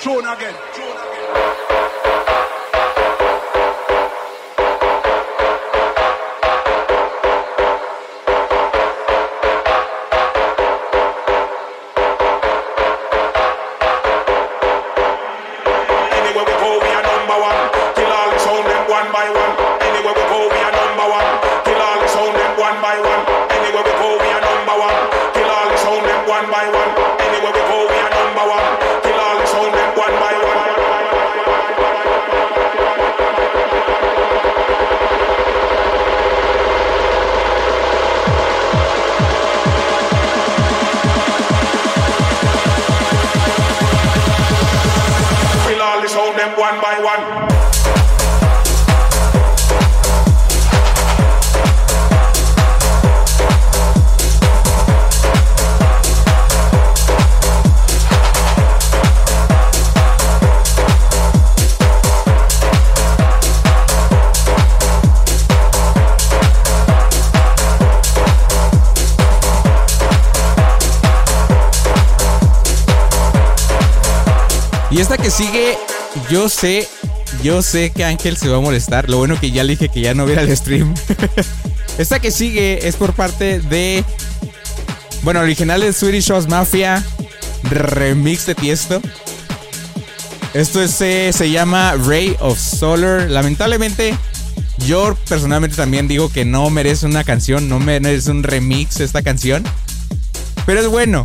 Tune 0.00 0.26
again. 0.26 0.54
Tune 0.74 0.87
sigue, 75.30 75.76
yo 76.30 76.48
sé, 76.48 76.88
yo 77.42 77.62
sé 77.62 77.90
que 77.90 78.04
Ángel 78.04 78.36
se 78.36 78.48
va 78.48 78.58
a 78.58 78.60
molestar. 78.60 79.08
Lo 79.08 79.18
bueno 79.18 79.38
que 79.38 79.50
ya 79.50 79.64
le 79.64 79.72
dije 79.72 79.88
que 79.88 80.00
ya 80.00 80.14
no 80.14 80.26
viera 80.26 80.42
el 80.42 80.56
stream. 80.56 80.94
Esta 81.98 82.20
que 82.20 82.30
sigue 82.30 82.86
es 82.86 82.96
por 82.96 83.14
parte 83.14 83.60
de. 83.60 84.04
Bueno, 85.22 85.40
original 85.40 85.80
de 85.80 85.92
Swedish 85.92 86.28
House 86.28 86.48
Mafia. 86.48 87.04
Remix 87.64 88.46
de 88.46 88.54
Tiesto. 88.54 89.00
Esto 90.54 90.82
es, 90.82 91.00
eh, 91.00 91.30
se 91.32 91.50
llama 91.50 91.94
Ray 91.94 92.36
of 92.40 92.58
Solar. 92.58 93.28
Lamentablemente, 93.28 94.16
yo 94.86 95.16
personalmente 95.28 95.76
también 95.76 96.08
digo 96.08 96.30
que 96.30 96.44
no 96.44 96.70
merece 96.70 97.06
una 97.06 97.24
canción, 97.24 97.68
no 97.68 97.78
merece 97.80 98.30
un 98.30 98.42
remix 98.42 99.00
esta 99.00 99.22
canción. 99.22 99.64
Pero 100.64 100.80
es 100.80 100.88
bueno. 100.88 101.24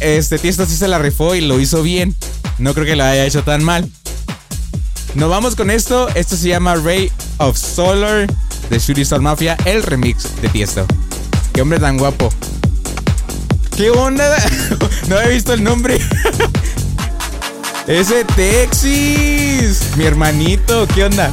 Este 0.00 0.38
Tiesto 0.38 0.64
sí 0.64 0.76
se 0.76 0.88
la 0.88 0.98
rifó 0.98 1.34
y 1.34 1.42
lo 1.42 1.60
hizo 1.60 1.82
bien. 1.82 2.14
No 2.58 2.72
creo 2.72 2.86
que 2.86 2.96
lo 2.96 3.04
haya 3.04 3.24
hecho 3.24 3.42
tan 3.42 3.62
mal. 3.62 3.88
Nos 5.14 5.30
vamos 5.30 5.56
con 5.56 5.70
esto. 5.70 6.08
Esto 6.14 6.36
se 6.36 6.48
llama 6.48 6.76
Ray 6.76 7.10
of 7.38 7.56
Solar 7.56 8.26
de 8.70 8.78
Shooting 8.78 9.02
Star 9.02 9.20
Mafia, 9.20 9.56
el 9.64 9.82
remix 9.82 10.28
de 10.40 10.48
Tiesto. 10.48 10.86
Qué 11.52 11.62
hombre 11.62 11.78
tan 11.78 11.98
guapo. 11.98 12.30
¿Qué 13.76 13.90
onda? 13.90 14.36
no 15.08 15.16
había 15.16 15.30
visto 15.30 15.52
el 15.52 15.62
nombre. 15.62 15.98
Ese 17.86 18.24
Texas. 18.24 19.96
Mi 19.96 20.04
hermanito, 20.04 20.88
¿qué 20.94 21.04
onda? 21.04 21.30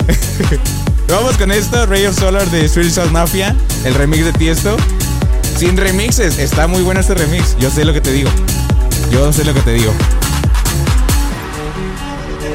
Vamos 1.07 1.37
con 1.37 1.51
esto, 1.51 1.85
Ray 1.85 2.05
of 2.05 2.17
Solar 2.17 2.49
de 2.51 2.67
Swedish 2.67 2.95
House 2.95 3.11
Mafia, 3.11 3.55
el 3.85 3.93
remix 3.93 4.25
de 4.25 4.33
Tiesto. 4.33 4.77
Sin 5.57 5.77
remixes, 5.77 6.37
está 6.37 6.67
muy 6.67 6.83
bueno 6.83 6.99
este 6.99 7.13
remix. 7.13 7.57
Yo 7.59 7.69
sé 7.69 7.85
lo 7.85 7.93
que 7.93 8.01
te 8.01 8.11
digo. 8.11 8.29
Yo 9.11 9.31
sé 9.31 9.43
lo 9.45 9.53
que 9.53 9.61
te 9.61 9.73
digo. 9.73 9.93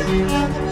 Census 0.09 0.68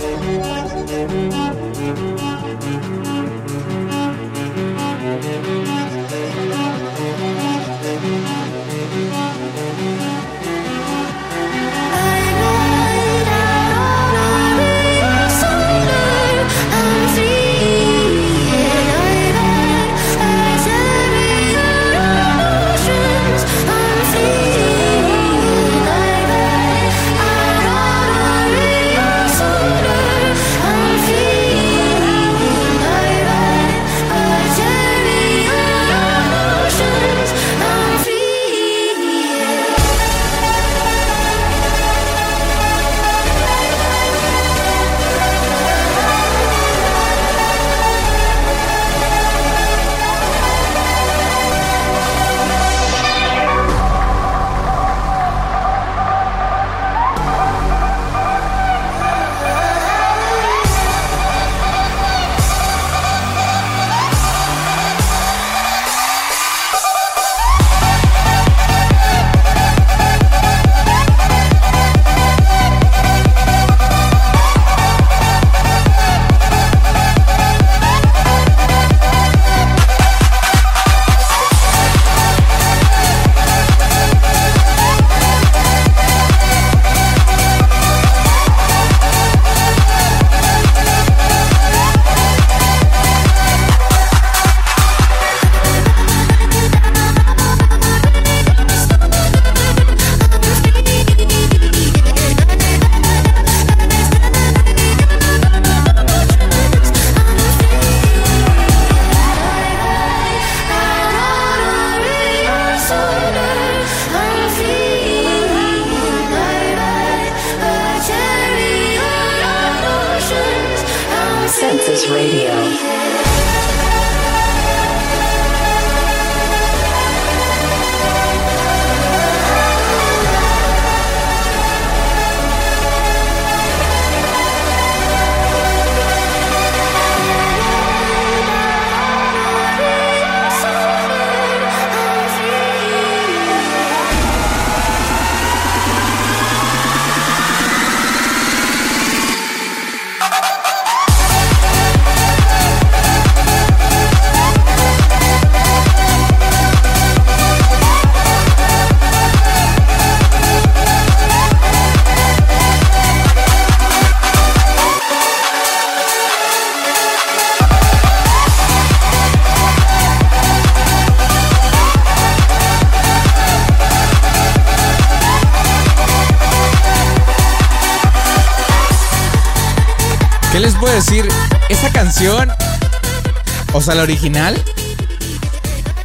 sea, 183.87 183.95
la 183.95 184.03
original, 184.03 184.61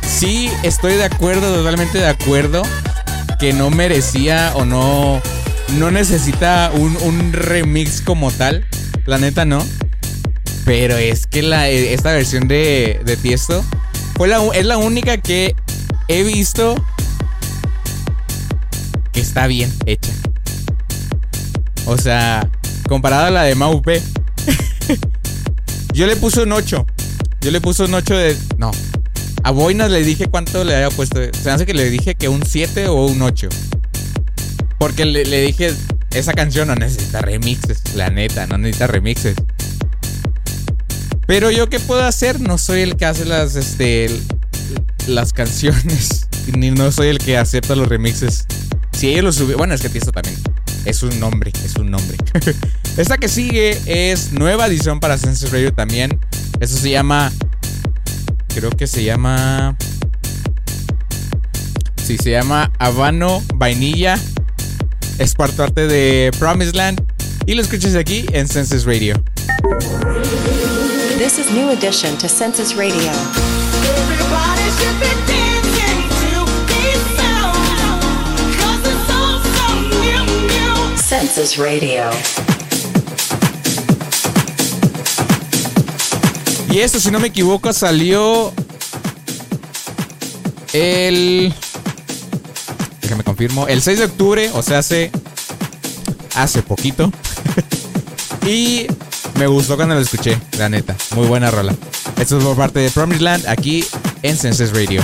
sí 0.08 0.52
estoy 0.62 0.94
de 0.94 1.06
acuerdo, 1.06 1.52
totalmente 1.52 1.98
de 1.98 2.08
acuerdo, 2.08 2.62
que 3.40 3.54
no 3.54 3.72
merecía 3.72 4.52
o 4.54 4.66
no, 4.66 5.20
no 5.80 5.90
necesita 5.90 6.70
un, 6.76 6.96
un 6.98 7.34
remix 7.34 8.02
como 8.02 8.30
tal. 8.30 8.68
La 9.08 9.18
neta 9.18 9.46
no. 9.46 9.66
Pero 10.64 10.96
es 10.96 11.26
que 11.26 11.42
la, 11.42 11.70
esta 11.70 12.12
versión 12.12 12.48
de, 12.48 13.02
de 13.04 13.18
Tiesto 13.18 13.66
fue 14.16 14.28
la, 14.28 14.46
es 14.54 14.66
la 14.68 14.78
única 14.78 15.18
que 15.18 15.56
he 16.08 16.22
visto 16.22 16.76
que 19.12 19.22
está 19.22 19.48
bien 19.48 19.74
hecha. 19.88 20.12
O 21.88 21.98
sea, 21.98 22.48
comparada 22.88 23.28
a 23.28 23.32
la 23.32 23.42
de 23.42 23.56
Maupe. 23.56 24.04
Yo 25.94 26.06
le 26.06 26.16
puse 26.16 26.44
un 26.44 26.52
8. 26.52 26.86
Yo 27.42 27.50
le 27.50 27.60
puse 27.60 27.84
un 27.84 27.94
8 27.94 28.16
de. 28.16 28.38
No. 28.58 28.72
A 29.44 29.50
Boinas 29.50 29.90
le 29.90 30.04
dije 30.04 30.28
cuánto 30.28 30.64
le 30.64 30.76
había 30.76 30.92
puesto. 30.92 31.20
Se 31.34 31.50
hace 31.50 31.66
que 31.66 31.74
le 31.74 31.90
dije 31.90 32.14
que 32.14 32.30
un 32.30 32.46
7 32.46 32.88
o 32.88 33.06
un 33.06 33.22
8. 33.22 33.50
Porque 34.78 35.06
le, 35.06 35.42
dije. 35.42 35.74
Esa 36.12 36.34
canción 36.34 36.68
no 36.68 36.76
necesita 36.76 37.22
remixes. 37.22 37.96
La 37.96 38.10
neta, 38.10 38.46
no 38.46 38.58
necesita 38.58 38.88
remixes. 38.88 39.36
Pero 41.26 41.50
yo 41.50 41.68
qué 41.70 41.80
puedo 41.80 42.04
hacer? 42.04 42.40
No 42.40 42.58
soy 42.60 42.82
el 42.82 42.96
que 42.96 43.06
hace 43.06 43.26
las. 43.26 43.56
Este. 43.56 44.10
Las 45.08 45.34
canciones. 45.34 46.28
Ni 46.56 46.70
no 46.70 46.92
soy 46.92 47.08
el 47.08 47.18
que 47.18 47.38
acepta 47.38 47.76
los 47.76 47.88
remixes. 47.88 48.46
Si 48.92 49.10
ellos 49.10 49.24
lo 49.24 49.32
suben. 49.32 49.58
Bueno, 49.58 49.74
es 49.74 49.82
que 49.82 49.90
Tiesto 49.90 50.12
también. 50.12 50.36
Es 50.86 51.02
un 51.02 51.20
nombre, 51.20 51.52
es 51.64 51.76
un 51.76 51.90
nombre. 51.90 52.18
Esta 52.98 53.18
que 53.18 53.30
sigue 53.30 53.80
es 53.86 54.32
nueva 54.32 54.68
edición 54.68 55.00
para 55.00 55.18
Census 55.18 55.52
Radio 55.52 55.74
también. 55.74 56.20
Eso 56.62 56.78
se 56.78 56.92
llama 56.92 57.32
creo 58.54 58.70
que 58.70 58.88
se 58.88 59.04
llama. 59.04 59.76
Sí, 62.04 62.18
se 62.18 62.32
llama 62.32 62.72
Habano 62.80 63.42
Vainilla. 63.56 64.20
Es 65.18 65.34
parte 65.36 65.88
de 65.88 66.32
Promised 66.38 66.76
Land. 66.76 67.02
Y 67.46 67.56
lo 67.56 67.62
escuchas 67.62 67.96
aquí 67.96 68.26
en 68.34 68.48
Senses 68.48 68.86
Radio. 68.86 69.16
This 71.18 71.40
is 71.40 71.52
New 71.52 71.70
Edition 71.70 72.18
to 72.18 72.28
Census 72.28 72.76
Radio. 72.76 73.12
Everybody 73.84 74.70
should 74.78 75.22
Y 86.72 86.80
esto, 86.80 87.02
si 87.02 87.12
no 87.12 87.20
me 87.20 87.28
equivoco, 87.28 87.74
salió 87.74 88.54
el... 90.72 91.54
Déjame 93.02 93.26
confirmo. 93.26 93.68
El 93.68 93.82
6 93.82 94.00
de 94.00 94.06
octubre, 94.06 94.50
o 94.54 94.62
sea, 94.62 94.80
hace... 94.80 95.12
Hace 96.34 96.64
poquito. 96.64 97.12
y 98.48 98.88
me 99.38 99.48
gustó 99.48 99.76
cuando 99.76 99.96
lo 99.96 100.02
escuché, 100.02 100.38
la 100.58 100.70
neta. 100.70 100.96
Muy 101.14 101.28
buena 101.28 101.52
rola. 101.52 101.76
Esto 102.18 102.38
es 102.38 102.44
por 102.44 102.56
parte 102.56 102.80
de 102.80 102.90
Promised 102.90 103.22
Land, 103.22 103.48
aquí 103.48 103.86
en 104.24 104.38
Senses 104.38 104.72
Radio. 104.72 105.04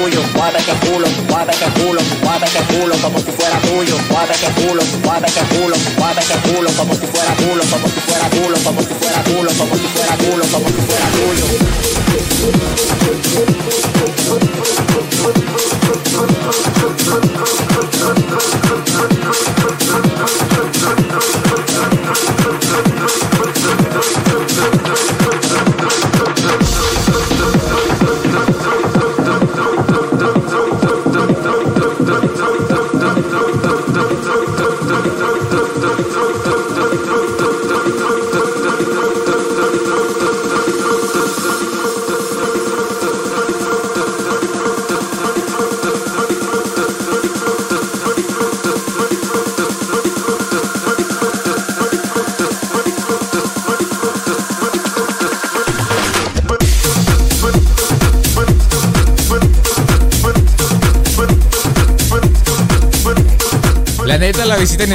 tuyo. 0.00 0.22
Mueve 0.34 0.58
ese 0.58 0.72
culo, 0.86 1.06
mueve 1.28 1.52
ese 1.52 1.66
culo, 1.78 2.00
mueve 2.22 2.46
ese 2.46 2.60
culo 2.72 2.94
como 3.02 3.18
si 3.18 3.30
fuera 3.32 3.58
tuyo. 3.60 3.96
Mueve 4.10 4.32
ese 4.32 4.50
culo, 4.58 4.82
mueve 5.04 5.26
ese 5.28 5.40
culo, 5.52 5.76
mueve 5.98 6.20
ese 6.20 6.36
culo 6.48 6.70
como 6.76 6.94
si 6.94 7.06
fuera 7.06 7.34
culo, 7.36 7.62
como 7.70 7.88
si 7.88 8.00
fuera 8.00 8.28
culo, 8.30 8.56
como 8.64 8.80
si 8.82 8.94
fuera 8.94 9.22
culo, 9.24 9.50
como 9.58 9.74
si 9.76 9.86
fuera 9.94 10.16
culo, 10.16 10.44
como 10.52 10.68
si 10.68 10.80
fuera 10.88 11.06
tuyo. 11.16 11.46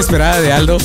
Inesperada 0.06 0.40
de 0.42 0.52
Aldo. 0.54 0.78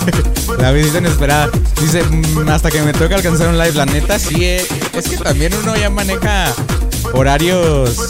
la 0.58 0.72
visita 0.72 0.98
inesperada. 0.98 1.48
Dice, 1.80 2.02
"Mm, 2.04 2.48
hasta 2.50 2.70
que 2.70 2.82
me 2.82 2.92
toca 2.92 3.14
alcanzar 3.14 3.48
un 3.48 3.56
live, 3.58 3.72
la 3.72 3.86
neta, 3.86 4.18
sí. 4.18 4.44
eh, 4.44 4.66
Es 4.92 5.08
que 5.08 5.16
también 5.16 5.52
uno 5.62 5.74
ya 5.76 5.88
maneja 5.90 6.52
horarios 7.14 8.08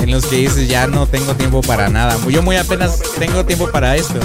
en 0.00 0.10
los 0.10 0.26
que 0.26 0.36
dices, 0.36 0.68
ya 0.68 0.86
no 0.86 1.06
tengo 1.06 1.34
tiempo 1.34 1.62
para 1.62 1.88
nada. 1.88 2.16
Yo 2.28 2.42
muy 2.42 2.56
apenas 2.56 2.98
tengo 3.18 3.44
tiempo 3.46 3.70
para 3.70 3.96
esto. 3.96 4.18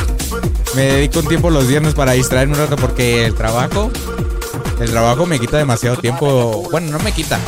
Me 0.76 0.84
dedico 0.84 1.20
un 1.20 1.28
tiempo 1.28 1.50
los 1.50 1.68
viernes 1.68 1.94
para 1.94 2.12
distraerme 2.14 2.56
un 2.56 2.60
rato 2.60 2.76
porque 2.76 3.26
el 3.26 3.34
trabajo, 3.34 3.90
el 4.82 4.90
trabajo 4.92 5.26
me 5.26 5.40
quita 5.40 5.58
demasiado 5.58 5.96
tiempo. 5.98 6.68
Bueno, 6.70 6.92
no 6.92 7.00
me 7.00 7.12
quita. 7.14 7.40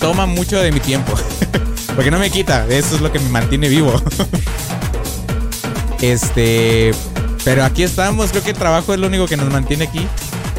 Toma 0.00 0.24
mucho 0.26 0.58
de 0.60 0.72
mi 0.72 0.80
tiempo. 0.80 1.12
porque 1.94 2.10
no 2.10 2.18
me 2.18 2.30
quita. 2.30 2.66
Eso 2.68 2.94
es 2.96 3.00
lo 3.02 3.12
que 3.12 3.18
me 3.18 3.28
mantiene 3.28 3.68
vivo. 3.68 4.00
Este, 6.02 6.90
pero 7.44 7.64
aquí 7.64 7.84
estamos, 7.84 8.30
creo 8.30 8.42
que 8.42 8.50
el 8.50 8.56
trabajo 8.56 8.92
es 8.92 9.00
lo 9.00 9.06
único 9.06 9.26
que 9.26 9.36
nos 9.36 9.50
mantiene 9.50 9.84
aquí. 9.84 10.06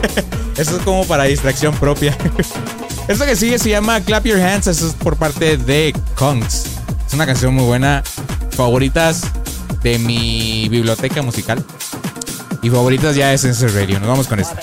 Eso 0.57 0.77
es 0.77 0.83
como 0.83 1.05
para 1.05 1.25
distracción 1.25 1.75
propia. 1.75 2.17
Esto 3.07 3.25
que 3.25 3.35
sigue 3.35 3.59
se 3.59 3.69
llama 3.69 3.99
Clap 3.99 4.25
Your 4.25 4.39
Hands, 4.39 4.65
eso 4.67 4.87
es 4.87 4.93
por 4.93 5.17
parte 5.17 5.57
de 5.57 5.93
Kongs. 6.15 6.67
Es 7.05 7.13
una 7.13 7.25
canción 7.25 7.53
muy 7.53 7.65
buena, 7.65 8.01
favoritas 8.51 9.23
de 9.81 9.99
mi 9.99 10.69
biblioteca 10.69 11.21
musical. 11.21 11.61
Y 12.61 12.69
favoritas 12.69 13.17
ya 13.17 13.33
es 13.33 13.41
Sensor 13.41 13.73
Radio. 13.73 13.99
Nos 13.99 14.07
vamos 14.07 14.27
con 14.27 14.39
esto. 14.39 14.55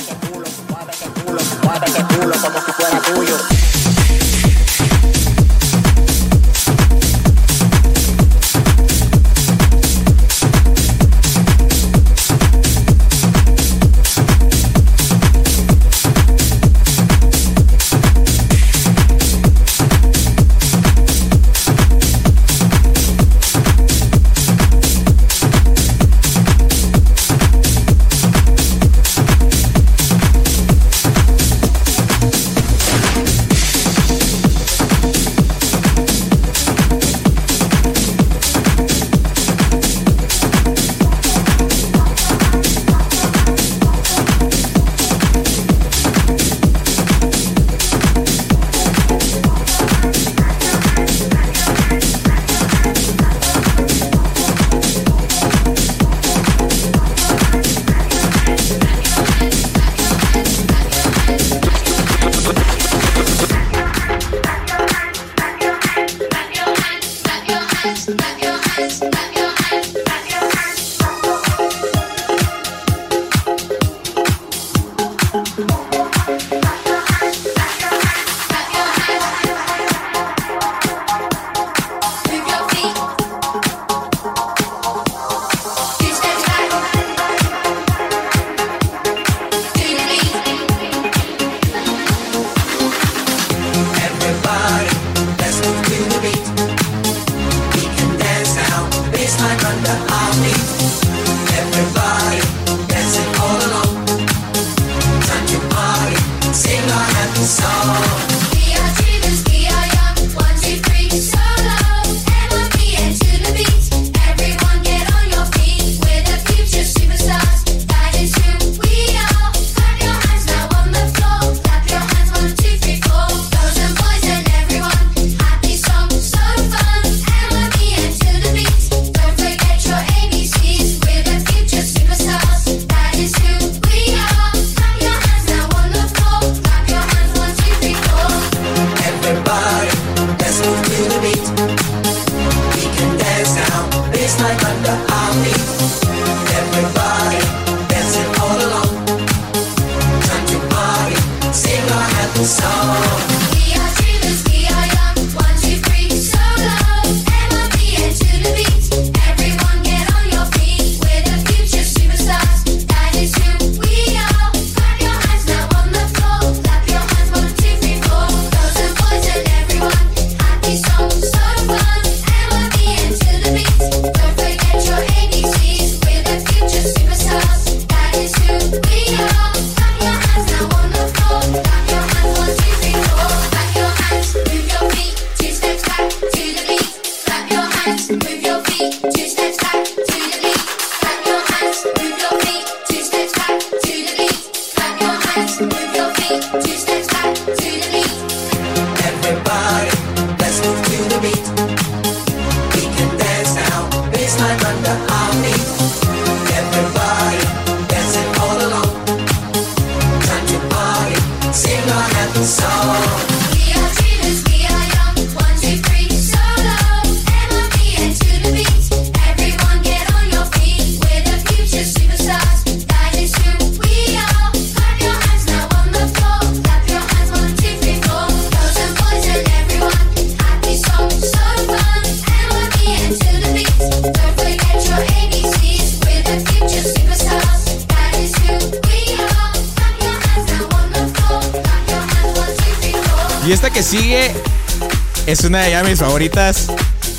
favoritas. 246.20 246.66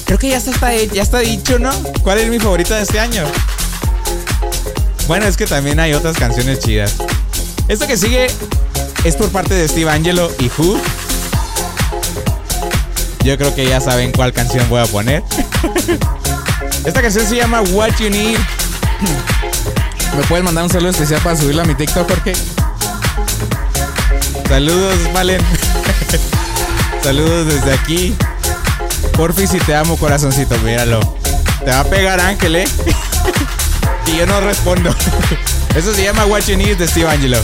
Creo 0.06 0.20
que 0.20 0.30
ya 0.30 0.38
está, 0.38 0.76
ya 0.76 1.02
está 1.02 1.20
dicho, 1.20 1.58
¿no? 1.58 1.72
¿Cuál 2.04 2.20
es 2.20 2.30
mi 2.30 2.38
favorita 2.38 2.76
de 2.76 2.84
este 2.84 3.00
año? 3.00 3.24
Bueno, 5.08 5.26
es 5.26 5.38
que 5.38 5.48
también 5.48 5.80
hay 5.80 5.94
otras 5.94 6.18
canciones 6.18 6.60
chidas. 6.60 6.98
Esto 7.68 7.88
que 7.88 7.98
sigue 7.98 8.28
es 9.04 9.16
por 9.16 9.30
parte 9.30 9.56
de 9.56 9.68
Steve 9.68 9.90
Angelo 9.90 10.32
y 10.38 10.52
Who. 10.56 10.80
Yo 13.24 13.38
creo 13.38 13.56
que 13.56 13.68
ya 13.68 13.82
saben 13.82 14.12
cuál 14.12 14.34
canción 14.34 14.70
voy 14.70 14.82
a 14.82 14.86
poner. 14.86 15.24
Esta 16.86 17.02
canción 17.02 17.26
se 17.26 17.38
llama 17.38 17.62
What 17.62 17.96
You 18.00 18.12
Need. 18.12 18.38
¿Me 20.16 20.24
pueden 20.28 20.46
mandar 20.46 20.64
un 20.66 20.70
saludo 20.70 20.92
especial 20.92 21.22
para 21.22 21.36
subirla 21.36 21.64
a 21.64 21.66
mi 21.66 21.74
TikTok, 21.74 22.08
Jorge? 22.08 22.34
Saludos, 24.48 24.96
Valen. 25.12 25.42
Saludos 27.04 27.48
desde 27.48 27.74
aquí, 27.74 28.16
Porfi, 29.14 29.48
si 29.48 29.60
te 29.60 29.76
amo, 29.76 29.98
corazoncito, 29.98 30.58
míralo. 30.60 31.00
Te 31.64 31.72
va 31.72 31.82
a 31.82 31.84
pegar 31.84 32.20
Ángel, 32.20 32.56
¿eh? 32.56 32.68
y 34.08 34.18
yo 34.18 34.26
no 34.26 34.42
respondo. 34.42 34.94
Eso 35.76 35.94
se 35.94 36.04
llama 36.04 36.26
Watching 36.26 36.62
It 36.62 36.78
de 36.78 36.88
Steve 36.88 37.10
Angelo. 37.10 37.38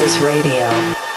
Census 0.00 0.22
Radio. 0.22 1.09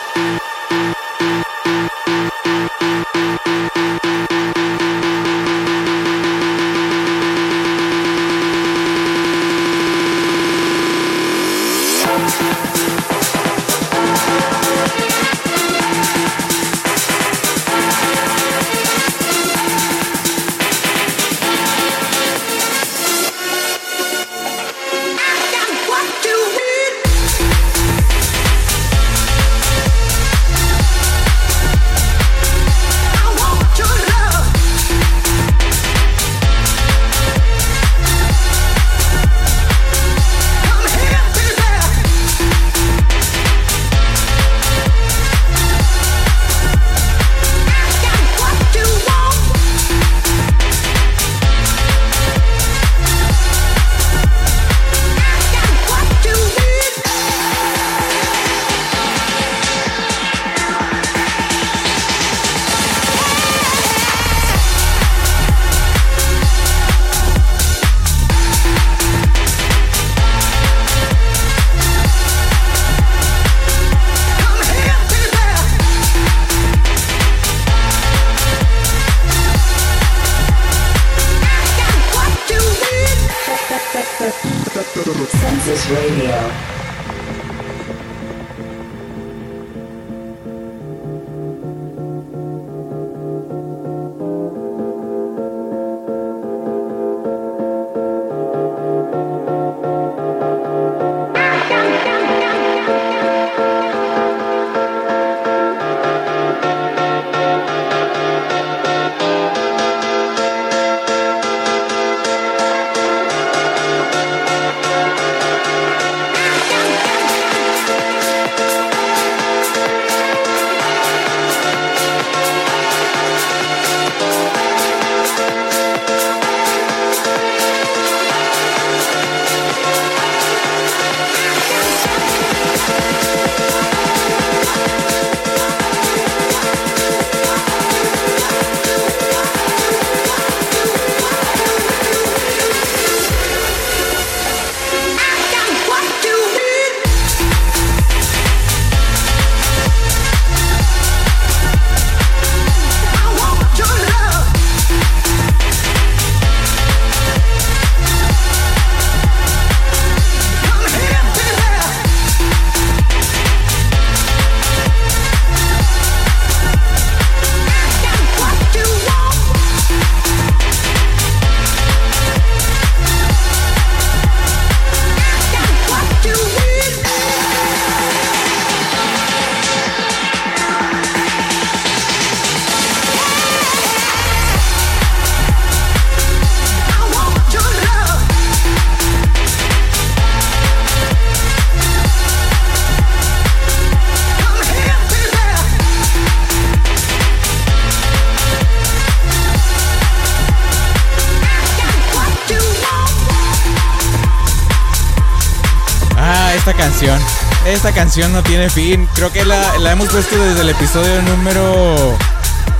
Esta 207.73 207.91
canción 207.91 208.31
no 208.31 208.43
tiene 208.43 208.69
fin. 208.69 209.09
Creo 209.15 209.33
que 209.33 209.43
la, 209.43 209.91
hemos 209.91 210.07
puesto 210.07 210.37
desde 210.37 210.61
el 210.61 210.69
episodio 210.69 211.23
número 211.23 212.15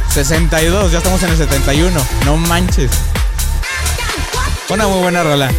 62. 0.09 0.91
Ya 0.91 0.99
estamos 0.99 1.21
en 1.23 1.31
el 1.31 1.37
71. 1.37 1.99
No 2.25 2.37
manches. 2.37 2.91
Una 4.69 4.87
muy 4.87 5.01
buena 5.01 5.23
rola. 5.23 5.51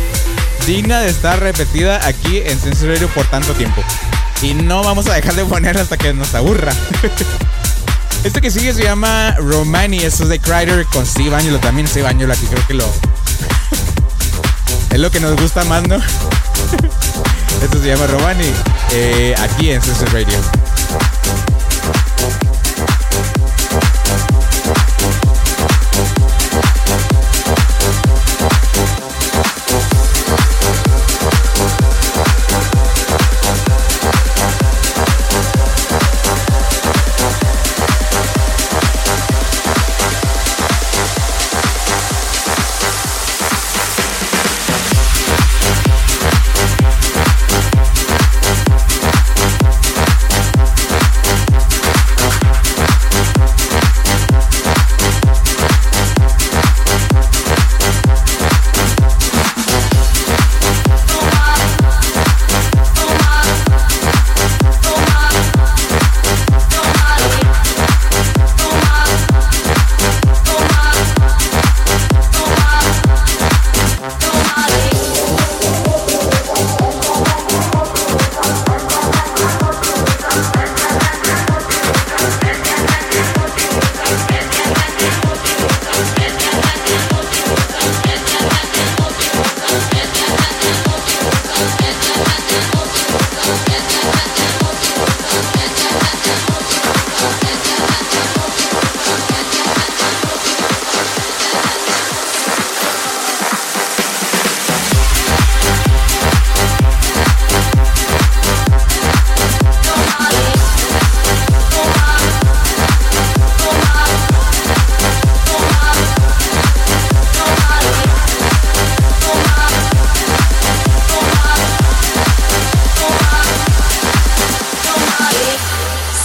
Digna 0.66 1.00
de 1.00 1.10
estar 1.10 1.40
repetida 1.40 2.06
aquí 2.06 2.42
en 2.46 2.60
Census 2.60 2.86
Radio 2.86 3.08
por 3.08 3.26
tanto 3.26 3.54
tiempo. 3.54 3.82
Y 4.40 4.54
no 4.54 4.84
vamos 4.84 5.08
a 5.08 5.14
dejar 5.14 5.34
de 5.34 5.44
ponerla 5.44 5.82
hasta 5.82 5.96
que 5.96 6.14
nos 6.14 6.32
aburra. 6.34 6.72
Este 8.22 8.40
que 8.40 8.52
sigue 8.52 8.72
se 8.72 8.84
llama 8.84 9.34
Romani. 9.36 9.98
Esto 9.98 10.22
es 10.22 10.28
de 10.28 10.38
Crider 10.38 10.86
con 10.86 11.04
Steve 11.04 11.34
Angelo. 11.34 11.58
También 11.58 11.88
Steve 11.88 12.06
Angelo 12.06 12.32
aquí 12.32 12.46
creo 12.46 12.64
que 12.68 12.74
lo... 12.74 12.84
es 14.90 14.98
lo 14.98 15.10
que 15.10 15.18
nos 15.18 15.38
gusta 15.38 15.64
más, 15.64 15.82
¿no? 15.88 15.98
Esto 17.62 17.80
se 17.80 17.88
llama 17.88 18.06
Romani. 18.06 18.52
eh, 18.92 19.34
aquí 19.38 19.70
en 19.70 19.80
Census 19.82 20.12
Radio. 20.12 20.38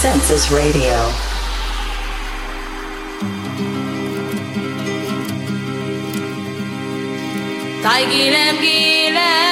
Census 0.00 0.50
Radio. 0.50 0.96
Gilem 8.08 8.56
gilem 8.62 9.49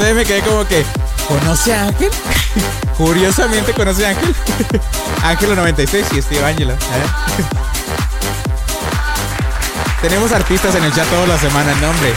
También 0.00 0.16
me 0.16 0.24
quedé 0.24 0.40
como 0.40 0.66
que, 0.66 0.82
¿conoce 1.28 1.74
a 1.74 1.88
Ángel? 1.88 2.10
Curiosamente 2.96 3.74
conoce 3.74 4.06
a 4.06 4.08
Ángel. 4.08 4.34
Ángelo 5.22 5.54
96 5.56 6.06
y 6.16 6.22
Steve 6.22 6.42
Angelo. 6.42 6.72
¿eh? 6.72 6.78
Tenemos 10.00 10.32
artistas 10.32 10.74
en 10.74 10.84
el 10.84 10.94
chat 10.94 11.06
toda 11.10 11.26
la 11.26 11.36
semana, 11.36 11.74
no 11.82 11.90
hombre. 11.90 12.14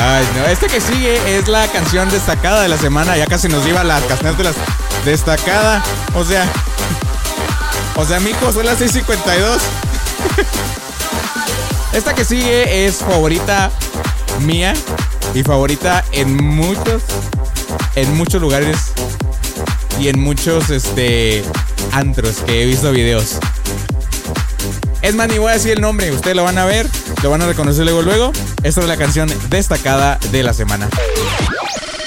Ay, 0.00 0.26
no. 0.34 0.46
Este 0.46 0.66
que 0.68 0.80
sigue 0.80 1.36
es 1.36 1.46
la 1.46 1.68
canción 1.68 2.08
destacada 2.08 2.62
de 2.62 2.68
la 2.68 2.78
semana. 2.78 3.14
Ya 3.14 3.26
casi 3.26 3.48
nos 3.48 3.66
iba 3.66 3.84
la 3.84 4.00
canción 4.00 4.34
de 4.38 4.44
las 4.44 4.54
destacada. 5.04 5.82
O 6.14 6.24
sea, 6.24 6.46
o 7.96 8.06
sea, 8.06 8.18
mijo, 8.18 8.50
son 8.50 8.64
las 8.64 8.80
6:52. 8.80 9.58
Esta 11.92 12.14
que 12.14 12.24
sigue 12.24 12.86
es 12.86 12.96
favorita 12.96 13.70
mía 14.40 14.72
y 15.34 15.42
favorita 15.42 16.04
en 16.12 16.36
muchos, 16.36 17.02
en 17.96 18.16
muchos 18.16 18.40
lugares 18.40 18.92
y 20.00 20.08
en 20.08 20.20
muchos 20.20 20.70
este 20.70 21.42
antros 21.92 22.36
que 22.46 22.62
he 22.62 22.66
visto 22.66 22.92
videos. 22.92 23.38
Es 25.02 25.14
más, 25.14 25.28
ni 25.28 25.38
voy 25.38 25.50
a 25.50 25.54
decir 25.54 25.72
el 25.72 25.80
nombre, 25.80 26.10
ustedes 26.12 26.34
lo 26.34 26.44
van 26.44 26.56
a 26.56 26.64
ver, 26.64 26.88
lo 27.22 27.30
van 27.30 27.42
a 27.42 27.46
reconocer 27.46 27.84
luego 27.84 28.02
luego. 28.02 28.32
Esta 28.62 28.80
es 28.80 28.88
la 28.88 28.96
canción 28.96 29.30
destacada 29.50 30.18
de 30.30 30.42
la 30.42 30.54
semana. 30.54 30.88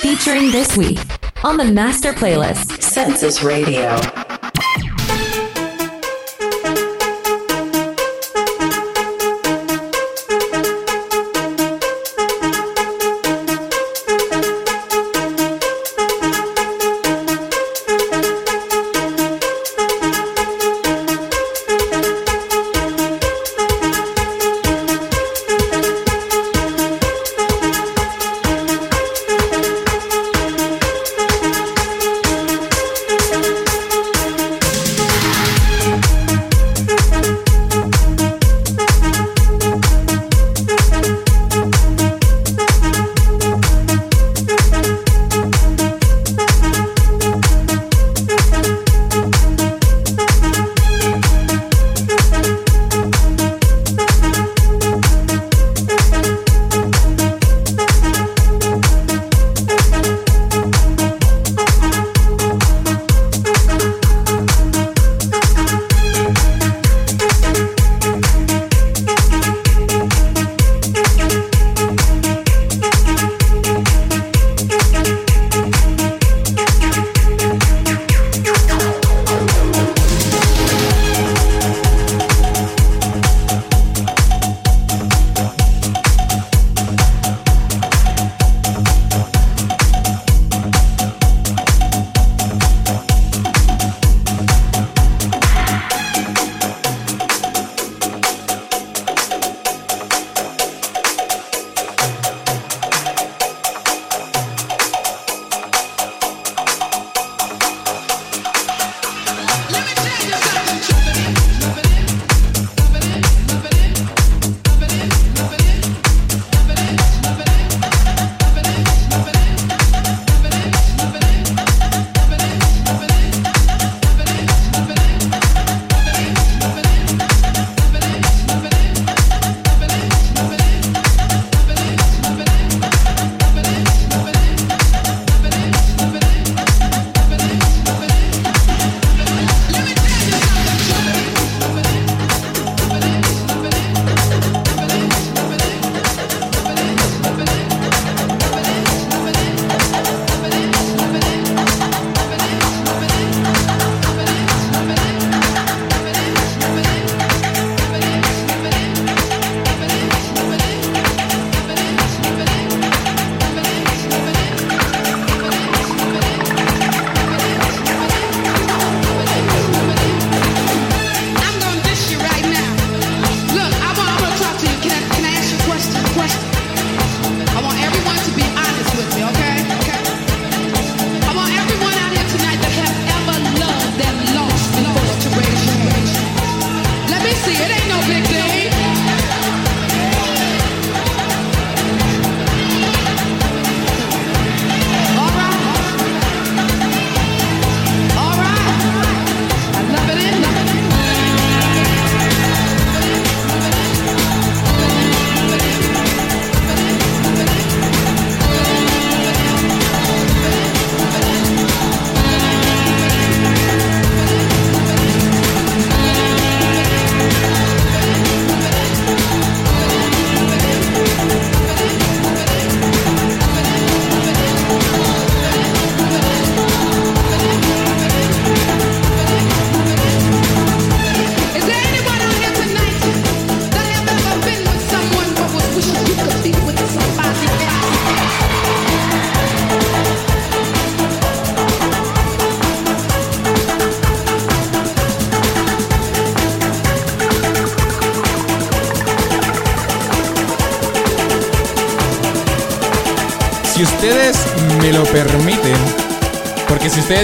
Featuring 0.02 0.52
this 0.52 0.76
week 0.78 1.00
on 1.44 1.58
the 1.58 1.66
Master 1.66 2.16
Playlist. 2.16 2.82
Census 2.82 3.44
Radio. 3.44 4.27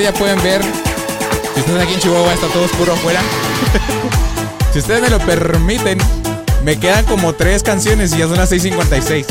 Ya 0.04 0.14
pueden 0.14 0.42
ver, 0.44 0.62
si 1.54 1.62
ustedes 1.62 1.82
aquí 1.82 1.94
en 1.94 2.00
Chihuahua 2.02 2.34
está 2.34 2.48
todo 2.48 2.66
oscuro 2.66 2.92
afuera, 2.92 3.22
si 4.74 4.80
ustedes 4.80 5.02
me 5.02 5.10
lo 5.10 5.18
permiten, 5.20 5.98
me 6.66 6.78
quedan 6.78 7.06
como 7.06 7.32
tres 7.32 7.64
canciones 7.64 8.14
y 8.14 8.18
ya 8.18 8.28
son 8.28 8.36
las 8.36 8.52
6.56. 8.52 9.26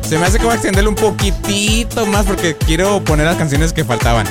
Se 0.00 0.18
me 0.18 0.24
hace 0.24 0.38
que 0.38 0.44
voy 0.44 0.52
a 0.52 0.54
extenderlo 0.54 0.88
un 0.88 0.96
poquitito 0.96 2.06
más 2.06 2.24
porque 2.24 2.56
quiero 2.56 3.04
poner 3.04 3.26
las 3.26 3.36
canciones 3.36 3.74
que 3.74 3.84
faltaban. 3.84 4.26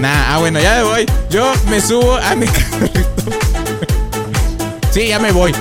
Nah, 0.00 0.34
ah, 0.34 0.38
bueno, 0.38 0.58
ya 0.58 0.74
me 0.74 0.82
voy. 0.82 1.06
Yo 1.30 1.52
me 1.70 1.80
subo 1.80 2.16
a 2.16 2.34
mi 2.34 2.46
carrito. 2.48 3.00
sí, 4.90 5.06
ya 5.06 5.20
me 5.20 5.30
voy. 5.30 5.54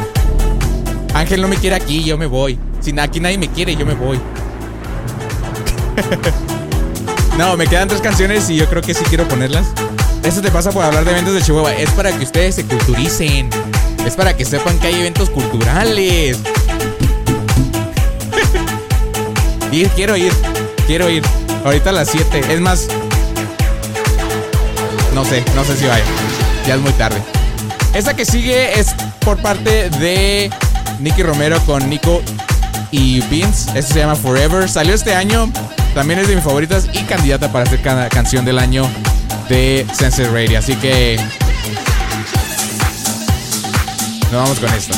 Ángel 1.14 1.44
no 1.44 1.48
me 1.48 1.58
quiere 1.58 1.76
aquí, 1.76 2.04
yo 2.04 2.18
me 2.18 2.26
voy. 2.26 2.58
Si 2.80 3.00
aquí 3.00 3.20
nadie 3.20 3.38
me 3.38 3.50
quiere, 3.50 3.76
yo 3.76 3.86
me 3.86 3.94
voy. 3.94 4.20
no, 7.38 7.56
me 7.56 7.68
quedan 7.68 7.88
tres 7.88 8.02
canciones 8.02 8.50
y 8.50 8.56
yo 8.56 8.68
creo 8.68 8.82
que 8.82 8.94
sí 8.94 9.04
quiero 9.10 9.28
ponerlas. 9.28 9.68
Eso 10.24 10.42
te 10.42 10.52
pasa 10.52 10.72
por 10.72 10.84
hablar 10.84 11.06
de 11.06 11.12
eventos 11.12 11.34
de 11.34 11.42
Chihuahua. 11.42 11.74
Es 11.74 11.92
para 11.92 12.12
que 12.12 12.24
ustedes 12.24 12.56
se 12.56 12.66
culturicen. 12.66 13.50
Es 14.06 14.16
para 14.16 14.36
que 14.36 14.44
sepan 14.44 14.80
que 14.80 14.88
hay 14.88 14.96
eventos 14.96 15.30
culturales. 15.30 16.38
quiero 19.96 20.18
ir. 20.18 20.34
Quiero 20.88 21.10
ir. 21.10 21.24
Ahorita 21.64 21.92
a 21.92 21.94
las 21.94 22.10
7. 22.10 22.42
Es 22.50 22.60
más, 22.60 22.88
no 25.14 25.24
sé, 25.24 25.44
no 25.56 25.64
sé 25.64 25.78
si 25.78 25.86
vaya. 25.86 26.04
Ya 26.66 26.76
es 26.76 26.82
muy 26.82 26.92
tarde. 26.94 27.22
Esta 27.94 28.16
que 28.16 28.26
sigue 28.26 28.80
es 28.80 28.96
por 29.20 29.38
parte 29.42 29.90
de 29.90 30.50
Nicky 31.00 31.24
Romero 31.24 31.60
con 31.66 31.90
Nico 31.90 32.22
y 32.92 33.22
Vince. 33.22 33.78
Esto 33.78 33.94
se 33.94 34.00
llama 34.00 34.16
Forever. 34.16 34.68
Salió 34.70 34.94
este 34.94 35.14
año. 35.14 35.50
También 35.98 36.20
es 36.20 36.28
de 36.28 36.36
mis 36.36 36.44
favoritas 36.44 36.88
y 36.94 37.00
candidata 37.06 37.52
para 37.52 37.66
ser 37.66 37.82
ca- 37.82 38.08
canción 38.10 38.46
del 38.46 38.60
año 38.60 38.88
de 39.50 39.84
Sense 39.98 40.30
Radio. 40.30 40.60
Así 40.60 40.76
que 40.76 41.20
nos 44.32 44.32
vamos 44.32 44.60
con 44.60 44.72
esto. 44.76 44.96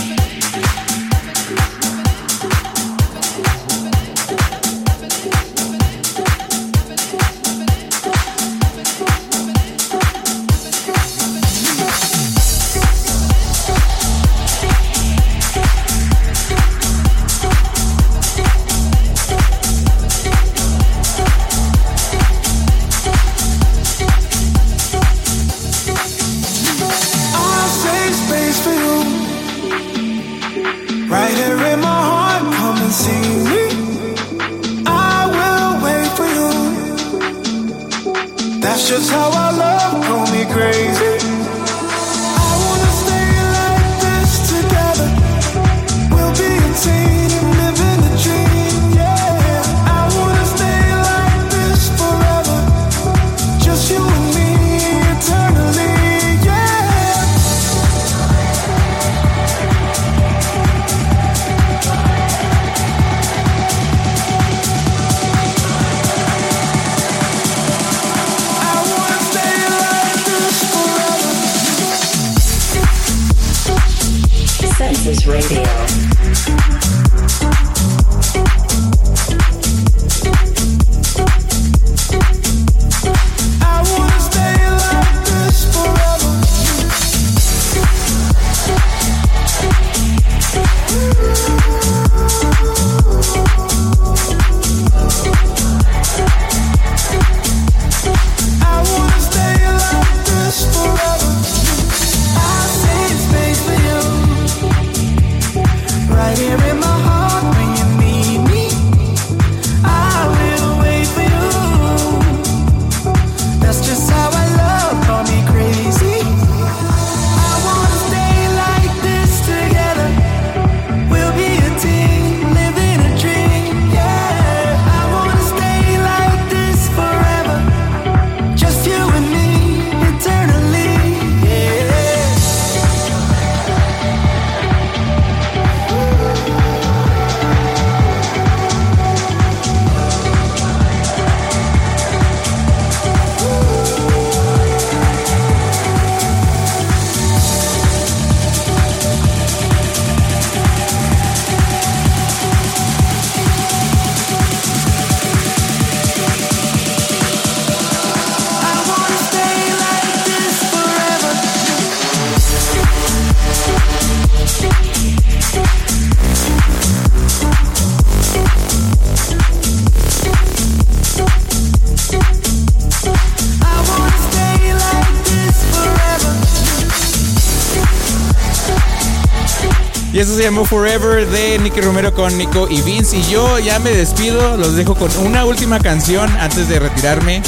Forever 180.69 181.27
de 181.27 181.57
Nicky 181.57 181.81
Romero 181.81 182.13
con 182.13 182.37
Nico 182.37 182.67
y 182.69 182.81
Vince. 182.83 183.17
Y 183.17 183.23
yo 183.23 183.57
ya 183.57 183.79
me 183.79 183.89
despido, 183.89 184.55
los 184.55 184.75
dejo 184.75 184.93
con 184.93 185.09
una 185.17 185.43
última 185.43 185.79
canción 185.79 186.29
antes 186.37 186.69
de 186.69 186.77
retirarme. 186.77 187.41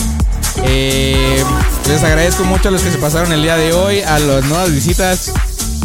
Eh, 0.63 1.43
les 1.87 2.03
agradezco 2.03 2.43
mucho 2.45 2.69
a 2.69 2.71
los 2.71 2.81
que 2.81 2.89
se 2.89 2.97
pasaron 2.97 3.31
el 3.31 3.43
día 3.43 3.57
de 3.57 3.73
hoy, 3.73 4.01
a 4.01 4.17
las 4.17 4.43
nuevas 4.45 4.73
visitas. 4.73 5.31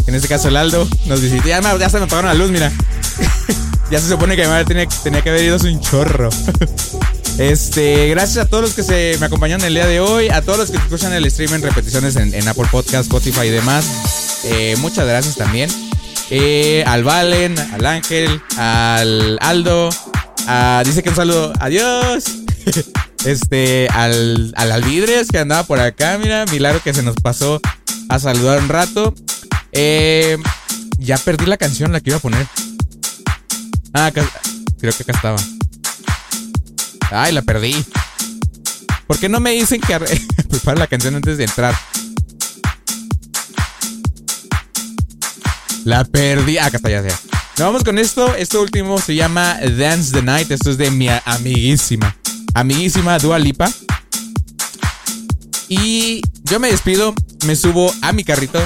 En 0.07 0.15
este 0.15 0.27
caso, 0.27 0.47
el 0.47 0.57
Aldo 0.57 0.87
nos 1.05 1.21
visitó. 1.21 1.47
Ya, 1.47 1.61
se 1.61 1.99
me 1.99 2.05
apagaron 2.05 2.25
la 2.25 2.33
luz, 2.33 2.49
mira. 2.49 2.71
ya 3.91 3.99
se 3.99 4.09
supone 4.09 4.35
que 4.35 4.41
mi 4.41 4.47
madre 4.47 4.65
tenía, 4.65 5.21
que 5.21 5.29
haber 5.29 5.43
ido 5.43 5.57
un 5.57 5.79
chorro. 5.79 6.29
Este, 7.37 8.09
gracias 8.09 8.43
a 8.43 8.49
todos 8.49 8.63
los 8.63 8.73
que 8.73 8.81
se 8.81 9.15
me 9.19 9.27
acompañaron 9.27 9.63
el 9.63 9.75
día 9.75 9.85
de 9.85 9.99
hoy, 9.99 10.27
a 10.29 10.41
todos 10.41 10.57
los 10.57 10.71
que 10.71 10.77
escuchan 10.77 11.13
el 11.13 11.29
stream 11.29 11.53
en 11.53 11.61
repeticiones 11.61 12.15
en, 12.15 12.33
en 12.33 12.47
Apple 12.47 12.65
Podcast, 12.71 13.03
Spotify 13.03 13.45
y 13.45 13.51
demás. 13.51 13.85
Eh, 14.45 14.75
muchas 14.79 15.05
gracias 15.05 15.35
también. 15.35 15.69
Eh, 16.29 16.83
al 16.85 17.03
Valen, 17.03 17.57
al 17.57 17.85
Ángel, 17.85 18.41
al 18.57 19.37
Aldo. 19.41 19.89
A, 20.47 20.83
dice 20.85 21.03
que 21.03 21.09
un 21.09 21.15
saludo. 21.15 21.53
Adiós. 21.59 22.25
este, 23.25 23.87
al, 23.89 24.53
al 24.55 24.71
Alvidres 24.71 25.29
que 25.29 25.39
andaba 25.39 25.63
por 25.63 25.79
acá. 25.79 26.17
Mira, 26.17 26.45
Milagro 26.51 26.81
que 26.83 26.93
se 26.93 27.03
nos 27.03 27.15
pasó 27.15 27.61
a 28.09 28.19
saludar 28.19 28.59
un 28.59 28.69
rato. 28.69 29.13
Eh, 29.71 30.37
ya 30.97 31.17
perdí 31.17 31.45
la 31.45 31.57
canción, 31.57 31.91
la 31.91 32.01
que 32.01 32.09
iba 32.09 32.17
a 32.17 32.21
poner. 32.21 32.47
Ah, 33.93 34.07
acá, 34.07 34.25
creo 34.79 34.93
que 34.93 35.03
acá 35.03 35.11
estaba. 35.13 35.37
Ay, 37.11 37.31
la 37.31 37.41
perdí. 37.41 37.85
¿Por 39.07 39.17
qué 39.17 39.29
no 39.29 39.39
me 39.39 39.51
dicen 39.51 39.79
que 39.79 39.97
prepara 40.49 40.79
la 40.79 40.87
canción 40.87 41.15
antes 41.15 41.37
de 41.37 41.45
entrar? 41.45 41.73
La 45.87 46.03
perdí. 46.03 46.57
Ah, 46.57 46.65
acá 46.65 46.75
está, 46.75 46.89
ya, 46.89 47.01
ya. 47.01 47.17
Nos 47.57 47.59
vamos 47.59 47.83
con 47.85 47.97
esto. 47.97 48.35
Esto 48.35 48.61
último 48.61 48.99
se 48.99 49.15
llama 49.15 49.57
Dance 49.61 50.11
the 50.11 50.21
Night. 50.21 50.51
Esto 50.51 50.69
es 50.69 50.77
de 50.77 50.91
mi 50.91 51.07
amiguísima. 51.23 52.13
Amiguísima 52.53 53.17
Dua 53.19 53.39
Lipa. 53.39 53.71
Y 55.69 56.21
yo 56.43 56.59
me 56.59 56.69
despido, 56.69 57.15
me 57.45 57.55
subo 57.55 57.89
a 58.01 58.11
mi 58.11 58.25
carrito 58.25 58.59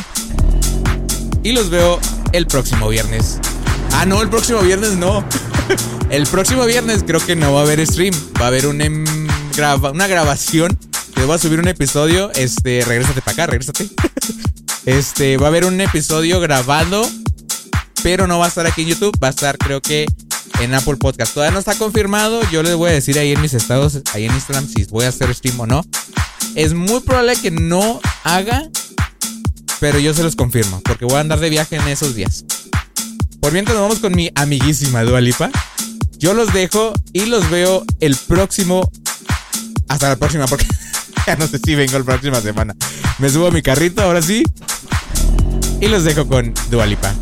y 1.44 1.52
los 1.52 1.70
veo 1.70 2.00
el 2.32 2.48
próximo 2.48 2.90
viernes. 2.90 3.38
Ah, 3.92 4.08
no, 4.08 4.24
el 4.24 4.30
próximo 4.30 4.62
viernes 4.62 4.94
no. 4.94 5.24
el 6.10 6.26
próximo 6.26 6.66
viernes 6.66 7.04
creo 7.06 7.24
que 7.24 7.36
no 7.36 7.54
va 7.54 7.60
a 7.60 7.64
haber 7.66 7.86
stream. 7.86 8.16
Va 8.42 8.46
a 8.46 8.48
haber 8.48 8.66
un, 8.66 8.82
em, 8.82 9.06
una 9.94 10.08
grabación. 10.08 10.76
Les 11.18 11.28
voy 11.28 11.36
a 11.36 11.38
subir 11.38 11.60
un 11.60 11.68
episodio. 11.68 12.32
Este, 12.34 12.84
regrésate 12.84 13.22
para 13.22 13.34
acá, 13.34 13.46
regrésate. 13.46 13.92
Este, 14.86 15.38
va 15.38 15.48
a 15.48 15.50
haber 15.50 15.66
un 15.66 15.80
episodio 15.80 16.40
grabado, 16.40 17.08
pero 18.04 18.28
no 18.28 18.40
va 18.40 18.46
a 18.46 18.48
estar 18.48 18.66
aquí 18.66 18.82
en 18.82 18.90
YouTube, 18.90 19.16
va 19.24 19.28
a 19.28 19.32
estar 19.32 19.58
creo 19.58 19.82
que 19.82 20.06
en 20.60 20.74
Apple 20.74 20.98
Podcast. 20.98 21.34
Todavía 21.34 21.54
no 21.54 21.60
está 21.60 21.76
confirmado, 21.76 22.42
yo 22.52 22.64
les 22.64 22.76
voy 22.76 22.90
a 22.90 22.94
decir 22.94 23.20
ahí 23.20 23.32
en 23.32 23.42
mis 23.42 23.54
estados, 23.54 24.02
ahí 24.14 24.26
en 24.26 24.34
Instagram, 24.34 24.68
si 24.68 24.86
voy 24.86 25.06
a 25.06 25.10
hacer 25.10 25.34
stream 25.34 25.60
o 25.60 25.68
no. 25.68 25.86
Es 26.56 26.74
muy 26.74 27.00
probable 27.02 27.36
que 27.36 27.52
no 27.52 28.02
haga, 28.24 28.68
pero 29.80 30.00
yo 30.00 30.14
se 30.14 30.24
los 30.24 30.36
confirmo, 30.36 30.82
porque 30.84 31.06
voy 31.06 31.16
a 31.16 31.20
andar 31.22 31.40
de 31.40 31.50
viaje 31.50 31.76
en 31.76 31.88
esos 31.88 32.16
días. 32.16 32.46
Por 33.40 33.54
mientras 33.54 33.76
nos 33.76 33.84
vamos 33.84 34.00
con 34.00 34.16
mi 34.16 34.30
amiguísima 34.36 35.04
Dualipa. 35.04 35.50
Yo 36.18 36.34
los 36.36 36.54
dejo 36.54 36.94
y 37.14 37.26
los 37.26 37.50
veo 37.50 37.84
el 38.00 38.16
próximo. 38.16 38.92
Hasta 39.88 40.10
la 40.10 40.16
próxima, 40.16 40.46
porque 40.46 40.68
ya 41.26 41.36
no 41.36 41.48
sé 41.48 41.60
si 41.60 41.76
vengo 41.76 42.00
la 42.00 42.06
próxima 42.06 42.42
semana. 42.42 42.76
Me 43.20 43.30
subo 43.30 43.48
a 43.48 43.52
mi 43.52 43.62
carrito, 43.62 44.02
ahora 44.02 44.22
sí. 44.22 44.44
Y 45.80 45.88
los 45.88 46.04
dejo 46.04 46.28
con 46.28 46.54
Dualipa. 46.70 47.14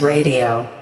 Radio. 0.00 0.75